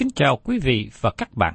Kính 0.00 0.10
chào 0.14 0.36
quý 0.36 0.58
vị 0.58 0.90
và 1.00 1.10
các 1.18 1.36
bạn. 1.36 1.54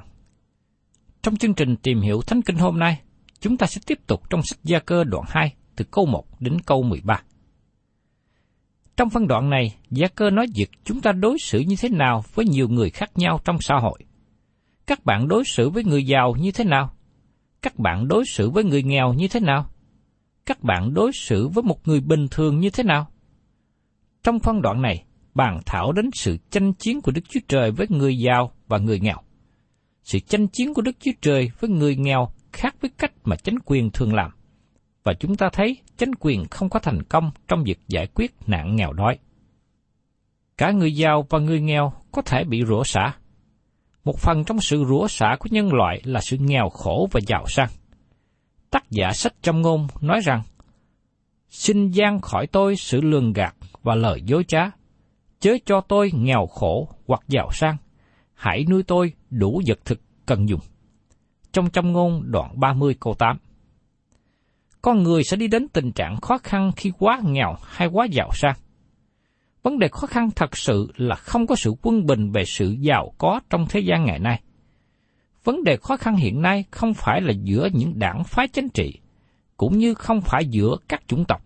Trong 1.22 1.35
chương 1.35 1.53
trình 1.53 1.75
tìm 1.75 2.01
hiểu 2.01 2.22
Thánh 2.22 2.41
Kinh 2.41 2.57
hôm 2.57 2.79
nay, 2.79 3.01
chúng 3.39 3.57
ta 3.57 3.67
sẽ 3.67 3.81
tiếp 3.88 4.00
tục 4.07 4.29
trong 4.29 4.41
sách 4.44 4.59
Gia 4.63 4.79
Cơ 4.79 5.03
đoạn 5.03 5.23
2 5.28 5.53
từ 5.75 5.85
câu 5.91 6.06
1 6.06 6.41
đến 6.41 6.57
câu 6.66 6.84
13. 6.84 7.22
Trong 8.97 9.09
phân 9.09 9.28
đoạn 9.28 9.50
này, 9.50 9.75
Gia 9.91 10.07
Cơ 10.07 10.29
nói 10.29 10.47
việc 10.55 10.72
chúng 10.84 11.01
ta 11.01 11.11
đối 11.11 11.38
xử 11.39 11.59
như 11.59 11.75
thế 11.79 11.89
nào 11.89 12.23
với 12.34 12.45
nhiều 12.45 12.67
người 12.67 12.89
khác 12.89 13.11
nhau 13.16 13.39
trong 13.45 13.57
xã 13.61 13.75
hội. 13.75 14.00
Các 14.88 15.05
bạn 15.05 15.28
đối 15.28 15.44
xử 15.45 15.69
với 15.69 15.84
người 15.84 16.05
giàu 16.05 16.35
như 16.39 16.51
thế 16.51 16.63
nào? 16.63 16.95
Các 17.61 17.79
bạn 17.79 18.07
đối 18.07 18.23
xử 18.25 18.50
với 18.50 18.63
người 18.63 18.84
nghèo 18.84 19.13
như 19.13 19.28
thế 19.28 19.39
nào? 19.39 19.69
Các 20.45 20.63
bạn 20.63 20.94
đối 20.94 21.11
xử 21.13 21.47
với 21.47 21.63
một 21.63 21.88
người 21.88 22.01
bình 22.01 22.28
thường 22.31 22.59
như 22.59 22.69
thế 22.69 22.84
nào? 22.84 23.07
Trong 24.23 24.39
phân 24.39 24.61
đoạn 24.61 24.81
này, 24.81 25.05
bàn 25.35 25.59
thảo 25.66 25.91
đến 25.91 26.09
sự 26.13 26.38
tranh 26.51 26.73
chiến 26.73 27.01
của 27.01 27.12
Đức 27.12 27.22
Chúa 27.29 27.40
Trời 27.47 27.72
với 27.72 27.88
người 27.90 28.18
giàu 28.18 28.51
và 28.68 28.78
người 28.78 29.00
nghèo. 29.00 29.18
Sự 30.03 30.19
tranh 30.19 30.47
chiến 30.47 30.73
của 30.73 30.81
Đức 30.81 30.96
Chúa 31.00 31.12
Trời 31.22 31.51
với 31.59 31.69
người 31.69 31.96
nghèo 31.96 32.29
khác 32.53 32.75
với 32.81 32.91
cách 32.97 33.12
mà 33.23 33.35
chánh 33.35 33.56
quyền 33.66 33.91
thường 33.91 34.13
làm. 34.13 34.31
Và 35.03 35.13
chúng 35.19 35.35
ta 35.35 35.50
thấy 35.53 35.78
chánh 35.97 36.12
quyền 36.19 36.46
không 36.51 36.69
có 36.69 36.79
thành 36.79 37.03
công 37.03 37.31
trong 37.47 37.63
việc 37.63 37.79
giải 37.88 38.07
quyết 38.07 38.35
nạn 38.47 38.75
nghèo 38.75 38.94
đói. 38.94 39.18
Cả 40.57 40.72
người 40.72 40.96
giàu 40.96 41.25
và 41.29 41.40
người 41.40 41.62
nghèo 41.62 41.94
có 42.12 42.22
thể 42.22 42.44
bị 42.44 42.63
rủa 42.67 42.84
xả. 42.84 43.16
Một 44.03 44.19
phần 44.19 44.44
trong 44.44 44.59
sự 44.62 44.85
rủa 44.90 45.07
xả 45.07 45.35
của 45.40 45.50
nhân 45.52 45.73
loại 45.73 46.02
là 46.03 46.22
sự 46.22 46.38
nghèo 46.40 46.69
khổ 46.69 47.07
và 47.12 47.22
giàu 47.28 47.46
sang. 47.47 47.69
Tác 48.69 48.91
giả 48.91 49.12
sách 49.13 49.34
trong 49.41 49.62
ngôn 49.62 49.88
nói 50.02 50.19
rằng, 50.23 50.41
Xin 51.50 51.91
gian 51.91 52.22
khỏi 52.22 52.47
tôi 52.47 52.75
sự 52.75 53.02
lường 53.02 53.34
gạt 53.34 53.56
và 53.84 53.96
lời 53.96 54.22
dối 54.25 54.44
trá, 54.47 54.69
chớ 55.40 55.57
cho 55.66 55.81
tôi 55.81 56.12
nghèo 56.13 56.46
khổ 56.46 56.90
hoặc 57.07 57.22
giàu 57.28 57.50
sang, 57.51 57.78
hãy 58.34 58.66
nuôi 58.69 58.84
tôi 58.84 59.13
đủ 59.29 59.62
vật 59.68 59.79
thực 59.85 60.01
cần 60.25 60.50
dùng. 60.50 60.62
Trong 61.51 61.69
trong 61.69 61.91
ngôn 61.91 62.31
đoạn 62.31 62.59
30 62.59 62.96
câu 63.00 63.13
8 63.13 63.38
Con 64.81 65.03
người 65.03 65.23
sẽ 65.23 65.38
đi 65.38 65.47
đến 65.47 65.68
tình 65.68 65.91
trạng 65.91 66.22
khó 66.22 66.38
khăn 66.38 66.72
khi 66.75 66.91
quá 67.00 67.22
nghèo 67.23 67.56
hay 67.63 67.88
quá 67.88 68.06
giàu 68.12 68.29
sang. 68.34 68.56
Vấn 69.63 69.79
đề 69.79 69.88
khó 69.88 70.07
khăn 70.07 70.29
thật 70.35 70.57
sự 70.57 70.91
là 70.96 71.16
không 71.16 71.47
có 71.47 71.56
sự 71.56 71.73
quân 71.81 72.06
bình 72.06 72.31
về 72.31 72.46
sự 72.46 72.75
giàu 72.79 73.13
có 73.17 73.40
trong 73.50 73.66
thế 73.69 73.79
gian 73.79 74.06
ngày 74.06 74.19
nay. 74.19 74.41
Vấn 75.44 75.63
đề 75.63 75.78
khó 75.78 75.97
khăn 75.97 76.16
hiện 76.16 76.41
nay 76.41 76.63
không 76.72 76.94
phải 76.94 77.22
là 77.22 77.34
giữa 77.44 77.69
những 77.73 78.00
đảng 78.00 78.23
phái 78.23 78.47
chính 78.47 78.69
trị, 78.69 79.00
cũng 79.57 79.78
như 79.78 79.94
không 79.94 80.22
phải 80.22 80.46
giữa 80.46 80.78
các 80.88 81.03
chủng 81.07 81.25
tộc. 81.25 81.41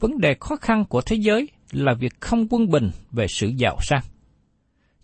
Vấn 0.00 0.18
đề 0.18 0.34
khó 0.40 0.56
khăn 0.56 0.84
của 0.84 1.00
thế 1.00 1.16
giới 1.16 1.48
là 1.72 1.94
việc 1.94 2.20
không 2.20 2.46
quân 2.50 2.70
bình 2.70 2.90
về 3.10 3.26
sự 3.28 3.48
giàu 3.56 3.78
sang. 3.80 4.02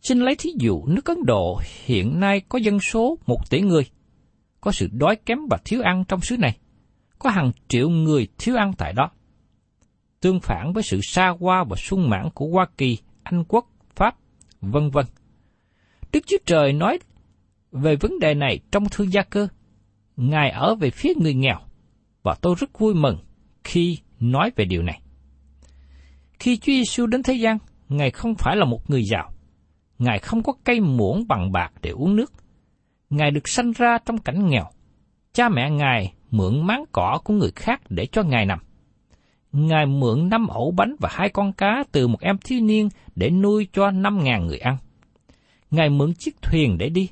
Xin 0.03 0.19
lấy 0.19 0.35
thí 0.39 0.51
dụ 0.59 0.87
nước 0.87 1.05
Ấn 1.05 1.19
Độ 1.25 1.61
hiện 1.85 2.21
nay 2.21 2.41
có 2.49 2.59
dân 2.59 2.81
số 2.81 3.19
một 3.27 3.51
tỷ 3.51 3.61
người, 3.61 3.87
có 4.61 4.73
sự 4.73 4.89
đói 4.93 5.17
kém 5.17 5.39
và 5.51 5.59
thiếu 5.65 5.83
ăn 5.83 6.05
trong 6.09 6.21
xứ 6.21 6.37
này, 6.37 6.59
có 7.19 7.31
hàng 7.31 7.53
triệu 7.69 7.89
người 7.89 8.29
thiếu 8.39 8.57
ăn 8.57 8.73
tại 8.79 8.93
đó. 8.93 9.11
Tương 10.21 10.41
phản 10.41 10.73
với 10.73 10.83
sự 10.83 11.01
xa 11.03 11.29
hoa 11.41 11.65
và 11.65 11.77
sung 11.77 12.11
mãn 12.11 12.29
của 12.35 12.47
Hoa 12.47 12.67
Kỳ, 12.79 12.99
Anh 13.23 13.45
Quốc, 13.49 13.71
Pháp, 13.95 14.17
vân 14.61 14.91
vân. 14.91 15.07
Đức 16.13 16.21
Chúa 16.27 16.39
Trời 16.47 16.73
nói 16.73 16.99
về 17.73 17.97
vấn 17.97 18.19
đề 18.19 18.35
này 18.35 18.61
trong 18.73 18.89
thư 18.89 19.05
gia 19.05 19.23
cơ. 19.23 19.49
Ngài 20.17 20.51
ở 20.51 20.75
về 20.75 20.91
phía 20.91 21.13
người 21.17 21.35
nghèo, 21.35 21.59
và 22.23 22.35
tôi 22.41 22.55
rất 22.59 22.79
vui 22.79 22.95
mừng 22.95 23.19
khi 23.65 23.99
nói 24.21 24.51
về 24.57 24.65
điều 24.65 24.83
này. 24.83 25.01
Khi 26.39 26.57
Chúa 26.57 26.73
Giêsu 26.73 27.07
đến 27.07 27.23
thế 27.23 27.35
gian, 27.35 27.59
Ngài 27.89 28.11
không 28.11 28.35
phải 28.35 28.57
là 28.57 28.65
một 28.65 28.91
người 28.91 29.03
giàu. 29.05 29.33
Ngài 29.99 30.19
không 30.19 30.43
có 30.43 30.53
cây 30.65 30.81
muỗng 30.81 31.29
bằng 31.29 31.53
bạc 31.53 31.73
để 31.83 31.91
uống 31.91 32.17
nước. 32.17 32.33
Ngài 33.11 33.31
được 33.31 33.49
sanh 33.49 33.73
ra 33.73 33.99
trong 34.05 34.19
cảnh 34.19 34.49
nghèo. 34.49 34.65
Cha 35.33 35.49
mẹ 35.49 35.71
Ngài 35.71 36.13
mượn 36.31 36.67
máng 36.67 36.85
cỏ 36.93 37.19
của 37.25 37.35
người 37.35 37.51
khác 37.57 37.81
để 37.89 38.07
cho 38.07 38.23
Ngài 38.23 38.47
nằm. 38.47 38.59
Ngài 39.53 39.87
mượn 39.87 40.29
năm 40.29 40.47
ổ 40.47 40.71
bánh 40.71 40.97
và 41.01 41.09
hai 41.13 41.29
con 41.29 41.53
cá 41.53 41.85
từ 41.93 42.09
một 42.09 42.21
em 42.21 42.37
thiếu 42.45 42.61
niên 42.61 42.89
để 43.15 43.31
nuôi 43.31 43.69
cho 43.73 43.91
năm 43.91 44.25
ngàn 44.25 44.47
người 44.47 44.59
ăn. 44.59 44.77
Ngài 45.71 45.91
mượn 45.91 46.15
chiếc 46.15 46.43
thuyền 46.43 46.79
để 46.79 46.89
đi. 46.89 47.11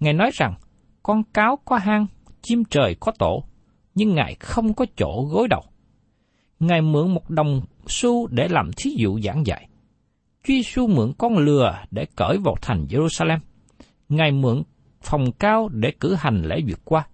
Ngài 0.00 0.12
nói 0.12 0.30
rằng, 0.34 0.54
con 1.02 1.22
cáo 1.34 1.58
có 1.64 1.76
hang, 1.76 2.06
chim 2.42 2.64
trời 2.70 2.96
có 3.00 3.12
tổ, 3.18 3.44
nhưng 3.94 4.14
Ngài 4.14 4.34
không 4.34 4.74
có 4.74 4.86
chỗ 4.96 5.28
gối 5.30 5.48
đầu. 5.48 5.62
Ngài 6.60 6.82
mượn 6.82 7.14
một 7.14 7.30
đồng 7.30 7.60
Su 7.86 8.26
để 8.26 8.48
làm 8.48 8.70
thí 8.76 8.90
dụ 8.96 9.20
giảng 9.20 9.46
dạy. 9.46 9.68
Chúa 10.44 10.54
Giêsu 10.54 10.86
mượn 10.86 11.12
con 11.18 11.38
lừa 11.38 11.78
để 11.90 12.06
cởi 12.16 12.38
vào 12.38 12.54
thành 12.62 12.86
Jerusalem. 12.90 13.38
Ngài 14.08 14.32
mượn 14.32 14.62
phòng 15.02 15.32
cao 15.32 15.68
để 15.68 15.92
cử 16.00 16.14
hành 16.14 16.42
lễ 16.42 16.60
vượt 16.68 16.80
qua. 16.84 17.06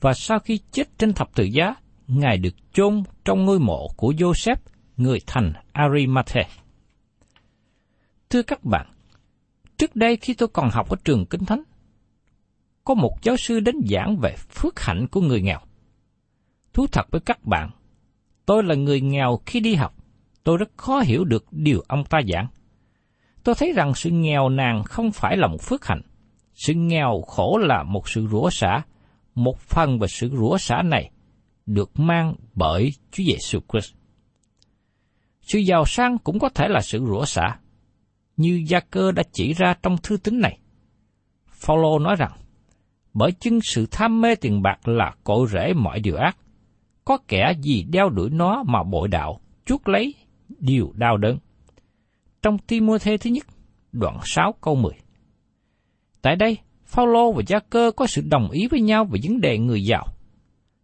Và 0.00 0.14
sau 0.14 0.38
khi 0.38 0.60
chết 0.70 0.98
trên 0.98 1.12
thập 1.12 1.34
tự 1.34 1.44
giá, 1.44 1.74
Ngài 2.06 2.38
được 2.38 2.54
chôn 2.72 3.02
trong 3.24 3.44
ngôi 3.44 3.58
mộ 3.58 3.88
của 3.96 4.12
Joseph, 4.12 4.56
người 4.96 5.18
thành 5.26 5.52
Arimathe. 5.72 6.48
Thưa 8.30 8.42
các 8.42 8.64
bạn, 8.64 8.86
Trước 9.76 9.96
đây 9.96 10.16
khi 10.16 10.34
tôi 10.34 10.48
còn 10.48 10.70
học 10.70 10.88
ở 10.88 10.96
trường 11.04 11.26
Kinh 11.26 11.44
Thánh, 11.44 11.62
có 12.84 12.94
một 12.94 13.16
giáo 13.22 13.36
sư 13.36 13.60
đến 13.60 13.76
giảng 13.90 14.16
về 14.16 14.36
phước 14.36 14.80
hạnh 14.80 15.06
của 15.10 15.20
người 15.20 15.42
nghèo. 15.42 15.58
Thú 16.72 16.86
thật 16.92 17.10
với 17.10 17.20
các 17.20 17.44
bạn, 17.44 17.70
tôi 18.46 18.62
là 18.62 18.74
người 18.74 19.00
nghèo 19.00 19.40
khi 19.46 19.60
đi 19.60 19.74
học, 19.74 19.94
tôi 20.44 20.56
rất 20.56 20.70
khó 20.76 21.00
hiểu 21.00 21.24
được 21.24 21.44
điều 21.50 21.84
ông 21.88 22.04
ta 22.04 22.20
giảng. 22.32 22.46
Tôi 23.44 23.54
thấy 23.58 23.72
rằng 23.72 23.94
sự 23.94 24.10
nghèo 24.10 24.48
nàn 24.48 24.82
không 24.84 25.12
phải 25.12 25.36
là 25.36 25.46
một 25.46 25.62
phước 25.62 25.86
hạnh. 25.86 26.02
Sự 26.54 26.74
nghèo 26.74 27.22
khổ 27.26 27.58
là 27.58 27.82
một 27.82 28.08
sự 28.08 28.26
rủa 28.30 28.50
xả. 28.50 28.82
Một 29.34 29.58
phần 29.58 29.98
về 29.98 30.08
sự 30.08 30.28
rủa 30.28 30.58
xả 30.58 30.82
này 30.82 31.10
được 31.66 31.90
mang 31.94 32.34
bởi 32.54 32.92
Chúa 33.12 33.24
Giêsu 33.24 33.58
Christ. 33.72 33.94
Sự 35.40 35.58
giàu 35.58 35.84
sang 35.86 36.18
cũng 36.18 36.38
có 36.38 36.48
thể 36.48 36.68
là 36.68 36.80
sự 36.80 36.98
rủa 37.06 37.24
xả, 37.24 37.58
như 38.36 38.64
Gia 38.68 38.80
Cơ 38.80 39.12
đã 39.12 39.22
chỉ 39.32 39.52
ra 39.52 39.74
trong 39.82 39.96
thư 40.02 40.16
tín 40.16 40.40
này. 40.40 40.58
Phaolô 41.48 41.98
nói 41.98 42.16
rằng, 42.18 42.32
bởi 43.14 43.32
chứng 43.32 43.58
sự 43.62 43.86
tham 43.90 44.20
mê 44.20 44.34
tiền 44.34 44.62
bạc 44.62 44.88
là 44.88 45.14
cội 45.24 45.46
rễ 45.48 45.72
mọi 45.72 46.00
điều 46.00 46.16
ác. 46.16 46.36
Có 47.04 47.18
kẻ 47.28 47.52
gì 47.60 47.82
đeo 47.82 48.10
đuổi 48.10 48.30
nó 48.30 48.62
mà 48.66 48.82
bội 48.82 49.08
đạo, 49.08 49.40
chuốc 49.66 49.88
lấy 49.88 50.14
điều 50.48 50.92
đau 50.96 51.16
đớn. 51.16 51.38
Trong 52.42 52.58
Timôthê 52.58 53.16
thứ 53.16 53.30
nhất, 53.30 53.46
đoạn 53.92 54.18
6 54.24 54.54
câu 54.60 54.74
10. 54.74 54.92
Tại 56.22 56.36
đây, 56.36 56.58
Phaolô 56.86 57.32
và 57.32 57.42
Gia 57.46 57.58
Cơ 57.58 57.90
có 57.96 58.06
sự 58.06 58.22
đồng 58.30 58.50
ý 58.50 58.68
với 58.68 58.80
nhau 58.80 59.04
về 59.04 59.20
vấn 59.22 59.40
đề 59.40 59.58
người 59.58 59.84
giàu. 59.84 60.06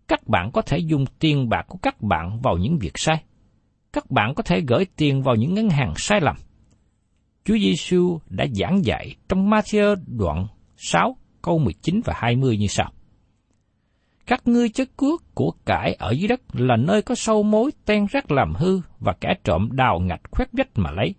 Các 0.09 0.29
bạn 0.29 0.51
có 0.53 0.63
thể 0.63 0.79
dùng 0.79 1.05
tiền 1.19 1.49
bạc 1.49 1.63
của 1.69 1.79
các 1.83 2.03
bạn 2.03 2.41
vào 2.43 2.57
những 2.57 2.79
việc 2.79 2.93
sai. 2.95 3.23
Các 3.93 4.11
bạn 4.11 4.35
có 4.35 4.43
thể 4.43 4.61
gửi 4.61 4.87
tiền 4.97 5.23
vào 5.23 5.35
những 5.35 5.55
ngân 5.55 5.71
hàng 5.71 5.93
sai 5.97 6.21
lầm. 6.21 6.37
Chúa 7.45 7.59
Giêsu 7.59 8.19
đã 8.29 8.47
giảng 8.55 8.85
dạy 8.85 9.15
trong 9.29 9.51
Matthew 9.51 9.97
đoạn 10.07 10.47
6 10.77 11.17
câu 11.43 11.59
19 11.59 12.01
và 12.05 12.15
20 12.17 12.57
như 12.57 12.67
sau. 12.67 12.93
Các 14.31 14.49
ngươi 14.49 14.69
chất 14.69 14.97
cước 14.97 15.35
của 15.35 15.53
cải 15.67 15.95
ở 15.95 16.11
dưới 16.11 16.29
đất 16.29 16.41
là 16.53 16.77
nơi 16.77 17.03
có 17.03 17.15
sâu 17.15 17.43
mối 17.43 17.71
ten 17.87 18.07
rác 18.11 18.31
làm 18.31 18.55
hư 18.55 18.81
và 19.01 19.13
kẻ 19.21 19.35
trộm 19.45 19.69
đào 19.73 20.01
ngạch 20.01 20.21
khoét 20.31 20.49
vách 20.53 20.69
mà 20.75 20.91
lấy. 20.91 21.15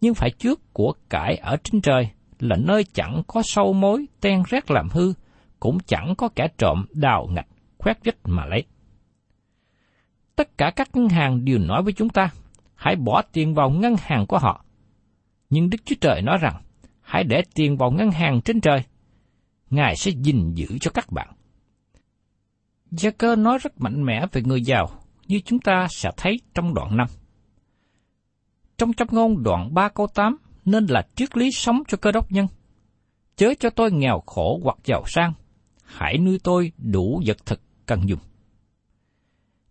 Nhưng 0.00 0.14
phải 0.14 0.30
trước 0.30 0.72
của 0.72 0.92
cải 1.10 1.36
ở 1.36 1.56
trên 1.64 1.80
trời 1.80 2.10
là 2.38 2.56
nơi 2.56 2.84
chẳng 2.84 3.22
có 3.26 3.42
sâu 3.44 3.72
mối 3.72 4.06
ten 4.20 4.42
rác 4.48 4.70
làm 4.70 4.88
hư, 4.88 5.12
cũng 5.60 5.78
chẳng 5.86 6.14
có 6.18 6.28
kẻ 6.28 6.48
trộm 6.58 6.86
đào 6.90 7.28
ngạch 7.32 7.46
khoét 7.78 8.04
vách 8.04 8.16
mà 8.24 8.46
lấy. 8.46 8.64
Tất 10.36 10.58
cả 10.58 10.70
các 10.76 10.88
ngân 10.96 11.08
hàng 11.08 11.44
đều 11.44 11.58
nói 11.58 11.82
với 11.82 11.92
chúng 11.92 12.08
ta, 12.08 12.30
hãy 12.74 12.96
bỏ 12.96 13.22
tiền 13.32 13.54
vào 13.54 13.70
ngân 13.70 13.94
hàng 13.98 14.26
của 14.26 14.38
họ. 14.38 14.64
Nhưng 15.50 15.70
Đức 15.70 15.78
Chúa 15.84 15.96
Trời 16.00 16.22
nói 16.22 16.38
rằng, 16.40 16.62
hãy 17.00 17.24
để 17.24 17.42
tiền 17.54 17.76
vào 17.76 17.90
ngân 17.90 18.10
hàng 18.10 18.40
trên 18.40 18.60
trời. 18.60 18.82
Ngài 19.70 19.96
sẽ 19.96 20.10
gìn 20.10 20.54
giữ 20.54 20.78
cho 20.80 20.90
các 20.90 21.12
bạn. 21.12 21.28
Gia 22.90 23.10
cơ 23.10 23.36
nói 23.36 23.58
rất 23.58 23.80
mạnh 23.80 24.04
mẽ 24.04 24.26
về 24.32 24.42
người 24.42 24.62
giàu, 24.62 24.90
như 25.26 25.40
chúng 25.44 25.60
ta 25.60 25.86
sẽ 25.90 26.10
thấy 26.16 26.40
trong 26.54 26.74
đoạn 26.74 26.96
5. 26.96 27.06
Trong 28.78 28.92
chấp 28.92 29.12
ngôn 29.12 29.42
đoạn 29.42 29.74
3 29.74 29.88
câu 29.88 30.06
8, 30.06 30.36
nên 30.64 30.86
là 30.86 31.06
triết 31.14 31.36
lý 31.36 31.50
sống 31.52 31.82
cho 31.88 31.96
cơ 31.96 32.12
đốc 32.12 32.32
nhân. 32.32 32.46
Chớ 33.36 33.54
cho 33.60 33.70
tôi 33.70 33.92
nghèo 33.92 34.22
khổ 34.26 34.60
hoặc 34.62 34.78
giàu 34.84 35.04
sang, 35.06 35.32
hãy 35.84 36.18
nuôi 36.18 36.38
tôi 36.44 36.72
đủ 36.78 37.22
vật 37.26 37.46
thực 37.46 37.60
cần 37.86 38.08
dùng. 38.08 38.18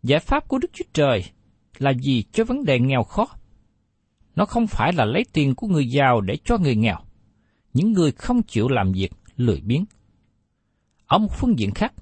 Giải 0.03 0.19
pháp 0.19 0.47
của 0.47 0.57
Đức 0.57 0.71
Chúa 0.73 0.85
Trời 0.93 1.23
là 1.77 1.91
gì 1.93 2.23
cho 2.31 2.43
vấn 2.43 2.65
đề 2.65 2.79
nghèo 2.79 3.03
khó? 3.03 3.27
Nó 4.35 4.45
không 4.45 4.67
phải 4.67 4.93
là 4.93 5.05
lấy 5.05 5.25
tiền 5.33 5.55
của 5.55 5.67
người 5.67 5.89
giàu 5.89 6.21
để 6.21 6.37
cho 6.43 6.57
người 6.57 6.75
nghèo, 6.75 6.97
những 7.73 7.93
người 7.93 8.11
không 8.11 8.43
chịu 8.43 8.67
làm 8.67 8.91
việc, 8.91 9.09
lười 9.35 9.61
biếng. 9.61 9.85
Ở 11.07 11.17
một 11.17 11.31
phương 11.39 11.59
diện 11.59 11.71
khác, 11.71 11.93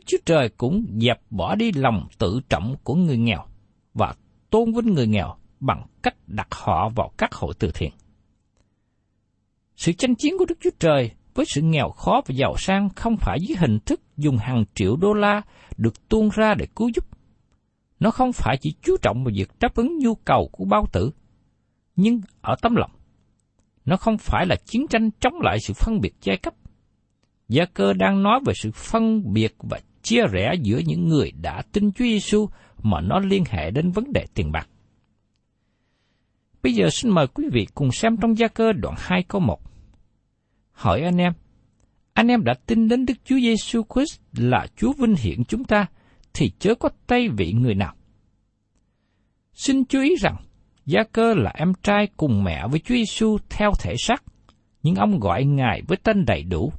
Đức 0.00 0.06
Chúa 0.06 0.18
Trời 0.26 0.48
cũng 0.48 0.86
dẹp 1.00 1.20
bỏ 1.30 1.54
đi 1.54 1.72
lòng 1.72 2.06
tự 2.18 2.40
trọng 2.48 2.76
của 2.84 2.94
người 2.94 3.18
nghèo 3.18 3.44
và 3.94 4.14
tôn 4.50 4.72
vinh 4.72 4.94
người 4.94 5.06
nghèo 5.06 5.36
bằng 5.60 5.86
cách 6.02 6.14
đặt 6.26 6.48
họ 6.50 6.88
vào 6.88 7.12
các 7.18 7.34
hội 7.34 7.54
từ 7.58 7.70
thiện. 7.74 7.90
Sự 9.76 9.92
tranh 9.92 10.14
chiến 10.14 10.34
của 10.38 10.44
Đức 10.44 10.58
Chúa 10.60 10.70
Trời 10.78 11.10
với 11.34 11.46
sự 11.48 11.62
nghèo 11.62 11.90
khó 11.90 12.20
và 12.26 12.34
giàu 12.38 12.54
sang 12.58 12.88
không 12.96 13.16
phải 13.16 13.38
dưới 13.40 13.56
hình 13.56 13.78
thức 13.86 14.00
dùng 14.16 14.36
hàng 14.36 14.64
triệu 14.74 14.96
đô 14.96 15.12
la 15.12 15.42
được 15.76 16.08
tuôn 16.08 16.28
ra 16.28 16.54
để 16.54 16.66
cứu 16.76 16.90
giúp. 16.94 17.04
Nó 18.00 18.10
không 18.10 18.32
phải 18.32 18.56
chỉ 18.60 18.74
chú 18.82 18.96
trọng 19.02 19.24
vào 19.24 19.32
việc 19.36 19.50
đáp 19.60 19.74
ứng 19.74 19.98
nhu 19.98 20.14
cầu 20.14 20.48
của 20.52 20.64
bao 20.64 20.86
tử, 20.92 21.10
nhưng 21.96 22.20
ở 22.40 22.56
tấm 22.62 22.76
lòng. 22.76 22.90
Nó 23.84 23.96
không 23.96 24.18
phải 24.18 24.46
là 24.46 24.56
chiến 24.64 24.86
tranh 24.90 25.10
chống 25.20 25.34
lại 25.40 25.58
sự 25.60 25.74
phân 25.74 26.00
biệt 26.00 26.14
giai 26.22 26.36
cấp. 26.36 26.54
Gia 27.48 27.64
cơ 27.64 27.92
đang 27.92 28.22
nói 28.22 28.40
về 28.46 28.52
sự 28.62 28.70
phân 28.70 29.32
biệt 29.32 29.54
và 29.58 29.80
chia 30.10 30.26
rẽ 30.26 30.54
giữa 30.62 30.78
những 30.86 31.08
người 31.08 31.32
đã 31.42 31.62
tin 31.72 31.92
Chúa 31.92 32.04
Giêsu 32.04 32.48
mà 32.82 33.00
nó 33.00 33.18
liên 33.18 33.44
hệ 33.48 33.70
đến 33.70 33.90
vấn 33.90 34.12
đề 34.12 34.24
tiền 34.34 34.52
bạc. 34.52 34.68
Bây 36.62 36.72
giờ 36.72 36.90
xin 36.90 37.10
mời 37.10 37.26
quý 37.26 37.44
vị 37.52 37.66
cùng 37.74 37.92
xem 37.92 38.16
trong 38.16 38.38
gia 38.38 38.48
cơ 38.48 38.72
đoạn 38.72 38.94
2 38.98 39.22
câu 39.22 39.40
1. 39.40 39.60
Hỏi 40.72 41.02
anh 41.02 41.16
em, 41.16 41.32
anh 42.12 42.28
em 42.28 42.44
đã 42.44 42.54
tin 42.66 42.88
đến 42.88 43.06
Đức 43.06 43.14
Chúa 43.24 43.36
Giêsu 43.36 43.82
Christ 43.94 44.20
là 44.32 44.66
Chúa 44.76 44.92
vinh 44.92 45.14
hiển 45.14 45.44
chúng 45.44 45.64
ta, 45.64 45.86
thì 46.34 46.50
chớ 46.58 46.74
có 46.74 46.88
tay 47.06 47.28
vị 47.28 47.52
người 47.52 47.74
nào. 47.74 47.94
Xin 49.54 49.84
chú 49.84 50.00
ý 50.00 50.16
rằng, 50.20 50.36
Gia 50.86 51.02
cơ 51.12 51.34
là 51.34 51.50
em 51.54 51.72
trai 51.82 52.08
cùng 52.16 52.44
mẹ 52.44 52.66
với 52.70 52.80
Chúa 52.80 52.94
Giêsu 52.94 53.38
theo 53.50 53.72
thể 53.80 53.94
xác, 53.98 54.22
nhưng 54.82 54.94
ông 54.94 55.20
gọi 55.20 55.44
Ngài 55.44 55.82
với 55.88 55.98
tên 56.02 56.24
đầy 56.24 56.42
đủ, 56.42 56.72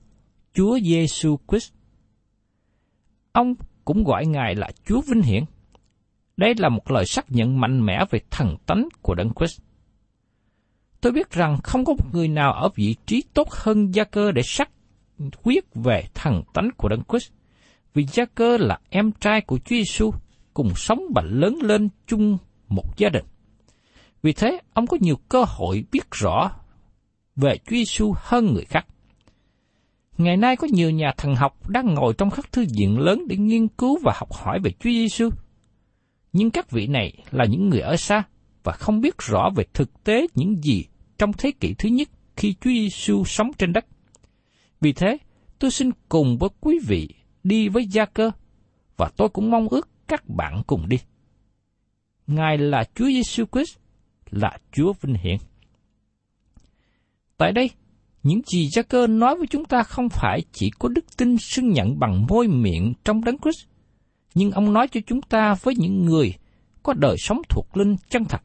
Chúa 0.54 0.80
Giêsu 0.80 1.38
Christ. 1.48 1.74
Ông 3.32 3.54
cũng 3.86 4.04
gọi 4.04 4.26
Ngài 4.26 4.56
là 4.56 4.72
Chúa 4.86 5.02
Vinh 5.02 5.22
Hiển. 5.22 5.44
Đây 6.38 6.54
là 6.58 6.70
một 6.70 6.92
lời 6.92 7.06
xác 7.06 7.32
nhận 7.32 7.60
mạnh 7.60 7.86
mẽ 7.86 8.06
về 8.10 8.20
thần 8.32 8.58
tánh 8.66 8.88
của 9.02 9.16
Đấng 9.16 9.32
Christ. 9.40 9.62
Tôi 11.02 11.12
biết 11.12 11.32
rằng 11.32 11.58
không 11.64 11.86
có 11.86 11.94
một 11.94 12.14
người 12.14 12.28
nào 12.28 12.54
ở 12.54 12.70
vị 12.76 12.96
trí 13.06 13.24
tốt 13.34 13.48
hơn 13.52 13.92
Gia 13.92 14.04
cơ 14.04 14.32
để 14.32 14.42
xác 14.42 14.70
quyết 15.44 15.66
về 15.76 16.04
thần 16.14 16.44
tánh 16.54 16.70
của 16.78 16.90
Đấng 16.90 17.04
Christ, 17.10 17.32
vì 17.94 18.06
Gia 18.12 18.26
cơ 18.26 18.58
là 18.58 18.80
em 18.90 19.12
trai 19.12 19.42
của 19.42 19.58
Chúa 19.58 19.76
Giêsu, 19.76 20.12
cùng 20.54 20.76
sống 20.76 21.00
và 21.16 21.22
lớn 21.26 21.56
lên 21.62 21.90
chung 22.08 22.38
một 22.68 22.98
gia 22.98 23.10
đình. 23.10 23.26
Vì 24.24 24.34
thế, 24.34 24.60
ông 24.74 24.88
có 24.88 24.98
nhiều 25.02 25.16
cơ 25.30 25.44
hội 25.48 25.84
biết 25.92 26.12
rõ 26.12 26.52
về 27.36 27.58
Chúa 27.58 27.76
Giêsu 27.76 28.14
hơn 28.18 28.54
người 28.54 28.66
khác. 28.66 28.86
Ngày 30.22 30.38
nay 30.38 30.56
có 30.56 30.68
nhiều 30.72 30.92
nhà 30.92 31.12
thần 31.18 31.36
học 31.36 31.70
đang 31.70 31.94
ngồi 31.94 32.14
trong 32.18 32.30
các 32.30 32.52
thư 32.52 32.66
viện 32.78 33.00
lớn 33.00 33.24
để 33.28 33.38
nghiên 33.38 33.68
cứu 33.68 34.00
và 34.04 34.14
học 34.16 34.34
hỏi 34.34 34.60
về 34.64 34.72
Chúa 34.72 34.90
Giêsu. 34.90 35.30
Nhưng 36.34 36.52
các 36.52 36.72
vị 36.72 36.88
này 36.88 37.14
là 37.32 37.46
những 37.46 37.70
người 37.70 37.80
ở 37.80 37.96
xa 37.98 38.24
và 38.64 38.72
không 38.72 39.02
biết 39.02 39.16
rõ 39.18 39.50
về 39.56 39.64
thực 39.74 40.04
tế 40.04 40.28
những 40.36 40.64
gì 40.64 40.86
trong 41.18 41.34
thế 41.34 41.52
kỷ 41.60 41.74
thứ 41.74 41.90
nhất 41.90 42.10
khi 42.36 42.54
Chúa 42.54 42.70
Giêsu 42.70 43.24
sống 43.26 43.52
trên 43.58 43.74
đất. 43.74 43.86
Vì 44.82 44.94
thế, 44.94 45.18
tôi 45.60 45.72
xin 45.72 45.92
cùng 46.10 46.38
với 46.38 46.50
quý 46.62 46.80
vị 46.88 47.10
đi 47.44 47.70
với 47.70 47.86
gia 47.86 48.06
cơ 48.06 48.32
và 48.98 49.10
tôi 49.18 49.30
cũng 49.30 49.52
mong 49.52 49.68
ước 49.68 49.90
các 50.08 50.30
bạn 50.30 50.62
cùng 50.68 50.90
đi. 50.90 50.98
Ngài 52.28 52.58
là 52.58 52.84
Chúa 52.96 53.06
Giêsu 53.06 53.46
Christ 53.52 53.78
là 54.32 54.58
Chúa 54.72 54.94
vinh 55.02 55.16
hiển. 55.16 55.38
Tại 57.38 57.52
đây, 57.52 57.70
những 58.24 58.42
gì 58.54 58.68
gia 58.68 58.82
cơ 58.82 59.08
nói 59.08 59.36
với 59.38 59.48
chúng 59.48 59.66
ta 59.66 59.84
không 59.84 60.10
phải 60.10 60.42
chỉ 60.52 60.70
có 60.80 60.90
đức 60.90 61.06
tin 61.18 61.38
xưng 61.38 61.70
nhận 61.70 62.00
bằng 62.00 62.26
môi 62.30 62.48
miệng 62.48 62.94
trong 63.04 63.24
đấng 63.24 63.38
Christ, 63.38 63.66
nhưng 64.36 64.52
ông 64.52 64.74
nói 64.74 64.88
cho 64.88 65.00
chúng 65.08 65.22
ta 65.22 65.56
với 65.62 65.76
những 65.78 66.06
người 66.06 66.34
có 66.84 66.94
đời 66.94 67.16
sống 67.20 67.42
thuộc 67.50 67.78
linh 67.78 67.96
chân 68.10 68.26
thật. 68.26 68.42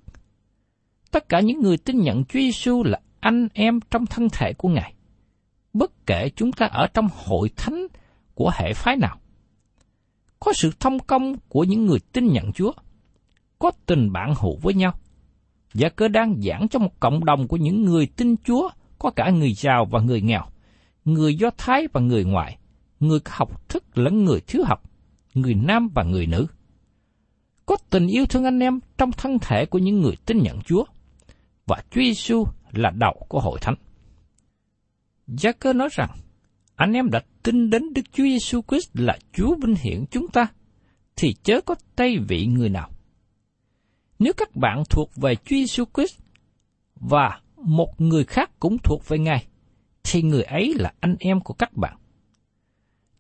Tất 1.10 1.28
cả 1.28 1.40
những 1.40 1.60
người 1.60 1.76
tin 1.76 2.00
nhận 2.00 2.24
Chúa 2.24 2.38
Giêsu 2.38 2.82
là 2.84 3.00
anh 3.20 3.48
em 3.54 3.80
trong 3.90 4.06
thân 4.06 4.28
thể 4.32 4.52
của 4.52 4.68
Ngài, 4.68 4.94
bất 5.72 6.06
kể 6.06 6.30
chúng 6.36 6.52
ta 6.52 6.66
ở 6.66 6.86
trong 6.94 7.08
hội 7.24 7.50
thánh 7.56 7.86
của 8.34 8.50
hệ 8.54 8.72
phái 8.74 8.96
nào. 8.96 9.16
Có 10.40 10.52
sự 10.52 10.70
thông 10.80 10.98
công 10.98 11.36
của 11.48 11.64
những 11.64 11.86
người 11.86 11.98
tin 12.12 12.26
nhận 12.26 12.52
Chúa, 12.52 12.72
có 13.58 13.70
tình 13.86 14.12
bạn 14.12 14.34
hữu 14.40 14.58
với 14.62 14.74
nhau, 14.74 14.92
Gia 15.76 15.88
cơ 15.88 16.08
đang 16.08 16.40
giảng 16.42 16.68
cho 16.68 16.78
một 16.78 17.00
cộng 17.00 17.24
đồng 17.24 17.48
của 17.48 17.56
những 17.56 17.82
người 17.82 18.06
tin 18.06 18.36
Chúa, 18.44 18.68
có 18.98 19.10
cả 19.10 19.30
người 19.30 19.52
giàu 19.52 19.84
và 19.84 20.00
người 20.00 20.20
nghèo, 20.20 20.42
người 21.04 21.34
Do 21.34 21.50
Thái 21.58 21.88
và 21.92 22.00
người 22.00 22.24
ngoại, 22.24 22.58
người 23.00 23.20
có 23.20 23.32
học 23.34 23.68
thức 23.68 23.98
lẫn 23.98 24.24
người 24.24 24.40
thiếu 24.40 24.64
học, 24.64 24.82
người 25.34 25.54
nam 25.54 25.88
và 25.94 26.02
người 26.02 26.26
nữ. 26.26 26.46
Có 27.66 27.76
tình 27.90 28.06
yêu 28.06 28.26
thương 28.26 28.44
anh 28.44 28.60
em 28.60 28.80
trong 28.98 29.12
thân 29.12 29.38
thể 29.38 29.66
của 29.66 29.78
những 29.78 30.00
người 30.00 30.16
tin 30.26 30.38
nhận 30.38 30.60
Chúa, 30.60 30.84
và 31.66 31.82
Chúa 31.90 32.00
Giêsu 32.00 32.44
là 32.72 32.90
đầu 32.90 33.26
của 33.28 33.40
hội 33.40 33.58
thánh. 33.60 33.74
Gia 35.26 35.52
cơ 35.52 35.72
nói 35.72 35.88
rằng, 35.92 36.10
anh 36.76 36.92
em 36.92 37.10
đã 37.10 37.20
tin 37.42 37.70
đến 37.70 37.94
Đức 37.94 38.02
Chúa 38.12 38.24
Giêsu 38.24 38.60
Christ 38.68 38.90
là 38.94 39.18
Chúa 39.32 39.54
vinh 39.62 39.74
hiển 39.74 40.04
chúng 40.10 40.28
ta, 40.28 40.46
thì 41.16 41.34
chớ 41.42 41.60
có 41.60 41.74
tay 41.96 42.18
vị 42.28 42.46
người 42.46 42.68
nào. 42.68 42.90
Nếu 44.18 44.32
các 44.36 44.56
bạn 44.56 44.82
thuộc 44.90 45.10
về 45.16 45.34
Chúa 45.34 45.56
Giêsu 45.56 45.84
Christ 45.94 46.18
và 46.94 47.40
một 47.56 48.00
người 48.00 48.24
khác 48.24 48.50
cũng 48.60 48.76
thuộc 48.78 49.08
về 49.08 49.18
Ngài, 49.18 49.46
thì 50.04 50.22
người 50.22 50.42
ấy 50.42 50.74
là 50.74 50.92
anh 51.00 51.16
em 51.18 51.40
của 51.40 51.54
các 51.54 51.76
bạn. 51.76 51.96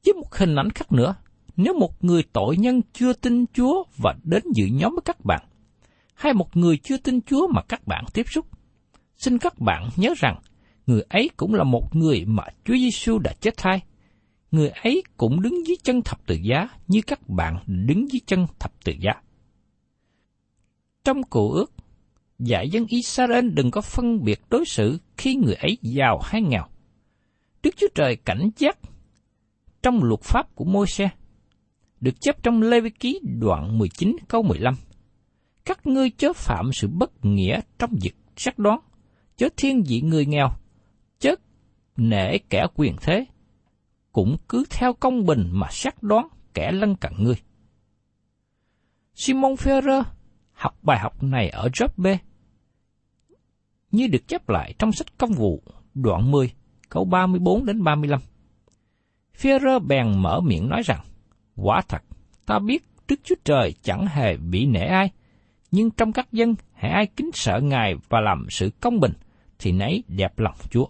Với 0.04 0.14
một 0.14 0.34
hình 0.34 0.56
ảnh 0.56 0.70
khác 0.70 0.92
nữa, 0.92 1.14
nếu 1.56 1.74
một 1.74 2.04
người 2.04 2.22
tội 2.32 2.56
nhân 2.56 2.80
chưa 2.92 3.12
tin 3.12 3.44
Chúa 3.52 3.84
và 3.96 4.14
đến 4.24 4.42
dự 4.54 4.66
nhóm 4.66 4.92
với 4.92 5.02
các 5.04 5.24
bạn, 5.24 5.44
hay 6.14 6.32
một 6.32 6.56
người 6.56 6.76
chưa 6.76 6.96
tin 6.96 7.20
Chúa 7.20 7.48
mà 7.48 7.62
các 7.68 7.86
bạn 7.86 8.04
tiếp 8.12 8.26
xúc, 8.28 8.46
xin 9.16 9.38
các 9.38 9.58
bạn 9.58 9.88
nhớ 9.96 10.14
rằng 10.16 10.40
người 10.86 11.02
ấy 11.08 11.30
cũng 11.36 11.54
là 11.54 11.64
một 11.64 11.96
người 11.96 12.24
mà 12.24 12.42
Chúa 12.64 12.74
Giêsu 12.74 13.18
đã 13.18 13.32
chết 13.40 13.54
thay. 13.56 13.82
Người 14.50 14.68
ấy 14.68 15.02
cũng 15.16 15.42
đứng 15.42 15.66
dưới 15.66 15.76
chân 15.82 16.02
thập 16.02 16.26
tự 16.26 16.34
giá 16.34 16.68
như 16.88 17.00
các 17.06 17.28
bạn 17.28 17.58
đứng 17.66 18.12
dưới 18.12 18.20
chân 18.26 18.46
thập 18.58 18.84
tự 18.84 18.92
giá. 19.00 19.12
Trong 21.04 21.22
cổ 21.22 21.52
ước, 21.52 21.72
dạy 22.38 22.68
dân 22.68 22.86
Israel 22.88 23.48
đừng 23.48 23.70
có 23.70 23.80
phân 23.80 24.24
biệt 24.24 24.40
đối 24.50 24.64
xử 24.64 24.98
khi 25.16 25.34
người 25.34 25.54
ấy 25.54 25.78
giàu 25.82 26.20
hay 26.24 26.42
nghèo. 26.42 26.66
Đức 27.62 27.76
Chúa 27.76 27.88
Trời 27.94 28.16
cảnh 28.16 28.50
giác 28.56 28.78
trong 29.82 30.02
luật 30.02 30.20
pháp 30.20 30.54
của 30.54 30.64
Môi-se, 30.64 31.08
được 32.00 32.20
chép 32.20 32.42
trong 32.42 32.62
Lê 32.62 32.80
Vi 32.80 32.90
Ký 32.90 33.20
đoạn 33.40 33.78
19 33.78 34.16
câu 34.28 34.42
15. 34.42 34.74
Các 35.64 35.86
ngươi 35.86 36.10
chớ 36.10 36.32
phạm 36.32 36.70
sự 36.72 36.88
bất 36.88 37.24
nghĩa 37.24 37.60
trong 37.78 37.90
việc 38.02 38.16
xác 38.36 38.58
đoán, 38.58 38.80
chớ 39.36 39.48
thiên 39.56 39.82
vị 39.82 40.00
người 40.00 40.26
nghèo, 40.26 40.48
chớ 41.18 41.34
nể 41.96 42.38
kẻ 42.38 42.66
quyền 42.74 42.96
thế, 43.00 43.26
cũng 44.12 44.36
cứ 44.48 44.64
theo 44.70 44.92
công 44.92 45.26
bình 45.26 45.48
mà 45.52 45.68
xác 45.70 46.02
đoán 46.02 46.28
kẻ 46.54 46.72
lân 46.72 46.96
cận 46.96 47.12
ngươi. 47.18 47.36
Simon 49.14 49.54
Ferrer 49.54 50.02
học 50.56 50.78
bài 50.82 50.98
học 50.98 51.22
này 51.22 51.48
ở 51.48 51.68
Job 51.68 51.88
B, 51.96 52.06
như 53.90 54.06
được 54.06 54.28
chép 54.28 54.48
lại 54.48 54.74
trong 54.78 54.92
sách 54.92 55.18
công 55.18 55.32
vụ 55.32 55.62
đoạn 55.94 56.30
10, 56.30 56.52
câu 56.88 57.04
34 57.04 57.66
đến 57.66 57.84
35. 57.84 58.20
Führer 59.40 59.86
bèn 59.86 60.22
mở 60.22 60.40
miệng 60.40 60.68
nói 60.68 60.82
rằng, 60.84 61.00
quả 61.56 61.82
thật, 61.88 62.02
ta 62.46 62.58
biết 62.58 62.84
Đức 63.08 63.20
Chúa 63.24 63.34
Trời 63.44 63.74
chẳng 63.82 64.06
hề 64.06 64.36
bị 64.36 64.66
nể 64.66 64.80
ai, 64.80 65.10
nhưng 65.70 65.90
trong 65.90 66.12
các 66.12 66.32
dân, 66.32 66.54
hãy 66.72 66.90
ai 66.90 67.06
kính 67.06 67.30
sợ 67.32 67.60
Ngài 67.62 67.94
và 68.08 68.20
làm 68.20 68.46
sự 68.50 68.70
công 68.80 69.00
bình, 69.00 69.12
thì 69.58 69.72
nấy 69.72 70.04
đẹp 70.08 70.38
lòng 70.38 70.56
Chúa. 70.70 70.86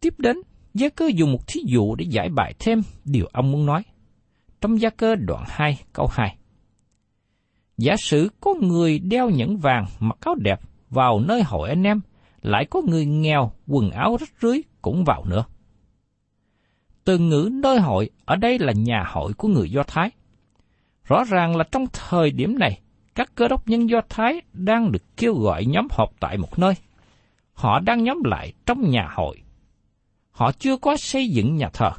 Tiếp 0.00 0.14
đến, 0.18 0.36
Gia 0.74 0.88
cơ 0.88 1.10
dùng 1.14 1.32
một 1.32 1.46
thí 1.46 1.60
dụ 1.66 1.94
để 1.94 2.06
giải 2.08 2.28
bài 2.28 2.54
thêm 2.58 2.80
điều 3.04 3.26
ông 3.32 3.52
muốn 3.52 3.66
nói. 3.66 3.82
Trong 4.60 4.80
Gia 4.80 4.90
cơ 4.90 5.14
đoạn 5.14 5.44
2 5.46 5.78
câu 5.92 6.06
2. 6.06 6.36
Giả 7.76 7.96
sử 7.96 8.28
có 8.40 8.54
người 8.60 8.98
đeo 8.98 9.30
nhẫn 9.30 9.56
vàng 9.56 9.86
mặc 10.00 10.18
áo 10.20 10.34
đẹp 10.34 10.60
vào 10.90 11.20
nơi 11.20 11.42
hội 11.42 11.68
anh 11.68 11.82
em, 11.82 12.00
lại 12.42 12.66
có 12.70 12.82
người 12.86 13.06
nghèo 13.06 13.52
quần 13.66 13.90
áo 13.90 14.16
rách 14.20 14.32
rưới 14.42 14.62
cũng 14.82 15.04
vào 15.04 15.24
nữa. 15.24 15.44
Từ 17.04 17.18
ngữ 17.18 17.48
nơi 17.52 17.80
hội 17.80 18.10
ở 18.24 18.36
đây 18.36 18.58
là 18.58 18.72
nhà 18.72 19.04
hội 19.06 19.32
của 19.32 19.48
người 19.48 19.70
Do 19.70 19.82
Thái. 19.82 20.10
Rõ 21.04 21.24
ràng 21.24 21.56
là 21.56 21.64
trong 21.72 21.86
thời 21.92 22.30
điểm 22.30 22.58
này, 22.58 22.80
các 23.14 23.32
cơ 23.34 23.48
đốc 23.48 23.68
nhân 23.68 23.90
Do 23.90 24.00
Thái 24.08 24.40
đang 24.52 24.92
được 24.92 25.16
kêu 25.16 25.34
gọi 25.34 25.64
nhóm 25.64 25.88
họp 25.90 26.10
tại 26.20 26.38
một 26.38 26.58
nơi. 26.58 26.74
Họ 27.52 27.80
đang 27.80 28.04
nhóm 28.04 28.22
lại 28.24 28.52
trong 28.66 28.90
nhà 28.90 29.08
hội. 29.14 29.42
Họ 30.30 30.52
chưa 30.52 30.76
có 30.76 30.96
xây 30.96 31.28
dựng 31.28 31.56
nhà 31.56 31.68
thờ, 31.72 31.90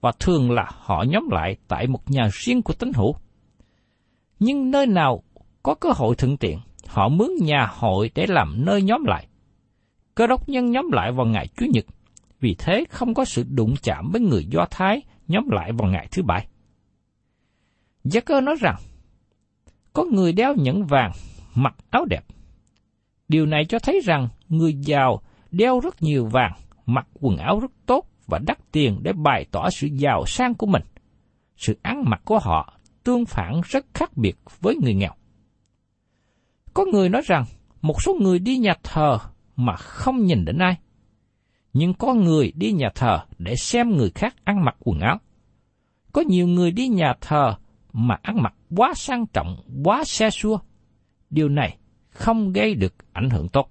và 0.00 0.12
thường 0.18 0.50
là 0.50 0.70
họ 0.70 1.04
nhóm 1.08 1.28
lại 1.30 1.56
tại 1.68 1.86
một 1.86 2.10
nhà 2.10 2.28
riêng 2.32 2.62
của 2.62 2.72
tín 2.72 2.92
hữu. 2.94 3.16
Nhưng 4.40 4.70
nơi 4.70 4.86
nào 4.86 5.22
có 5.62 5.74
cơ 5.74 5.88
hội 5.94 6.16
thuận 6.16 6.36
tiện, 6.36 6.58
họ 6.86 7.08
mướn 7.08 7.30
nhà 7.40 7.66
hội 7.70 8.10
để 8.14 8.26
làm 8.26 8.64
nơi 8.64 8.82
nhóm 8.82 9.04
lại. 9.04 9.26
Cơ 10.14 10.26
đốc 10.26 10.48
nhân 10.48 10.70
nhóm 10.70 10.90
lại 10.92 11.12
vào 11.12 11.26
ngày 11.26 11.48
Chủ 11.56 11.66
nhật, 11.66 11.84
vì 12.40 12.54
thế 12.58 12.84
không 12.90 13.14
có 13.14 13.24
sự 13.24 13.44
đụng 13.48 13.74
chạm 13.82 14.10
với 14.12 14.20
người 14.20 14.44
Do 14.44 14.66
Thái 14.70 15.02
nhóm 15.28 15.48
lại 15.48 15.72
vào 15.72 15.90
ngày 15.90 16.08
thứ 16.10 16.22
bảy. 16.22 16.46
Gia 18.04 18.20
cơ 18.20 18.40
nói 18.40 18.54
rằng, 18.60 18.76
có 19.92 20.04
người 20.04 20.32
đeo 20.32 20.54
nhẫn 20.54 20.84
vàng, 20.84 21.12
mặc 21.54 21.74
áo 21.90 22.04
đẹp. 22.04 22.24
Điều 23.28 23.46
này 23.46 23.64
cho 23.64 23.78
thấy 23.78 24.00
rằng 24.04 24.28
người 24.48 24.74
giàu 24.74 25.20
đeo 25.50 25.80
rất 25.80 26.02
nhiều 26.02 26.26
vàng, 26.26 26.52
mặc 26.86 27.06
quần 27.20 27.36
áo 27.36 27.60
rất 27.60 27.70
tốt 27.86 28.06
và 28.26 28.38
đắt 28.38 28.58
tiền 28.72 28.98
để 29.02 29.12
bày 29.12 29.46
tỏ 29.50 29.70
sự 29.70 29.86
giàu 29.86 30.26
sang 30.26 30.54
của 30.54 30.66
mình. 30.66 30.82
Sự 31.56 31.78
ăn 31.82 32.04
mặc 32.06 32.20
của 32.24 32.38
họ 32.38 32.79
tương 33.04 33.26
phản 33.26 33.60
rất 33.64 33.86
khác 33.94 34.16
biệt 34.16 34.36
với 34.60 34.76
người 34.82 34.94
nghèo. 34.94 35.12
Có 36.74 36.84
người 36.92 37.08
nói 37.08 37.22
rằng 37.24 37.44
một 37.82 38.02
số 38.02 38.14
người 38.20 38.38
đi 38.38 38.58
nhà 38.58 38.74
thờ 38.82 39.18
mà 39.56 39.76
không 39.76 40.24
nhìn 40.24 40.44
đến 40.44 40.58
ai. 40.58 40.76
Nhưng 41.72 41.94
có 41.94 42.14
người 42.14 42.52
đi 42.54 42.72
nhà 42.72 42.88
thờ 42.94 43.18
để 43.38 43.56
xem 43.56 43.96
người 43.96 44.10
khác 44.10 44.34
ăn 44.44 44.64
mặc 44.64 44.76
quần 44.80 45.00
áo. 45.00 45.18
Có 46.12 46.22
nhiều 46.28 46.46
người 46.46 46.70
đi 46.70 46.88
nhà 46.88 47.14
thờ 47.20 47.54
mà 47.92 48.16
ăn 48.22 48.42
mặc 48.42 48.54
quá 48.76 48.92
sang 48.96 49.26
trọng, 49.26 49.56
quá 49.84 50.04
xe 50.04 50.30
xua. 50.30 50.58
Điều 51.30 51.48
này 51.48 51.78
không 52.10 52.52
gây 52.52 52.74
được 52.74 52.94
ảnh 53.12 53.30
hưởng 53.30 53.48
tốt. 53.48 53.70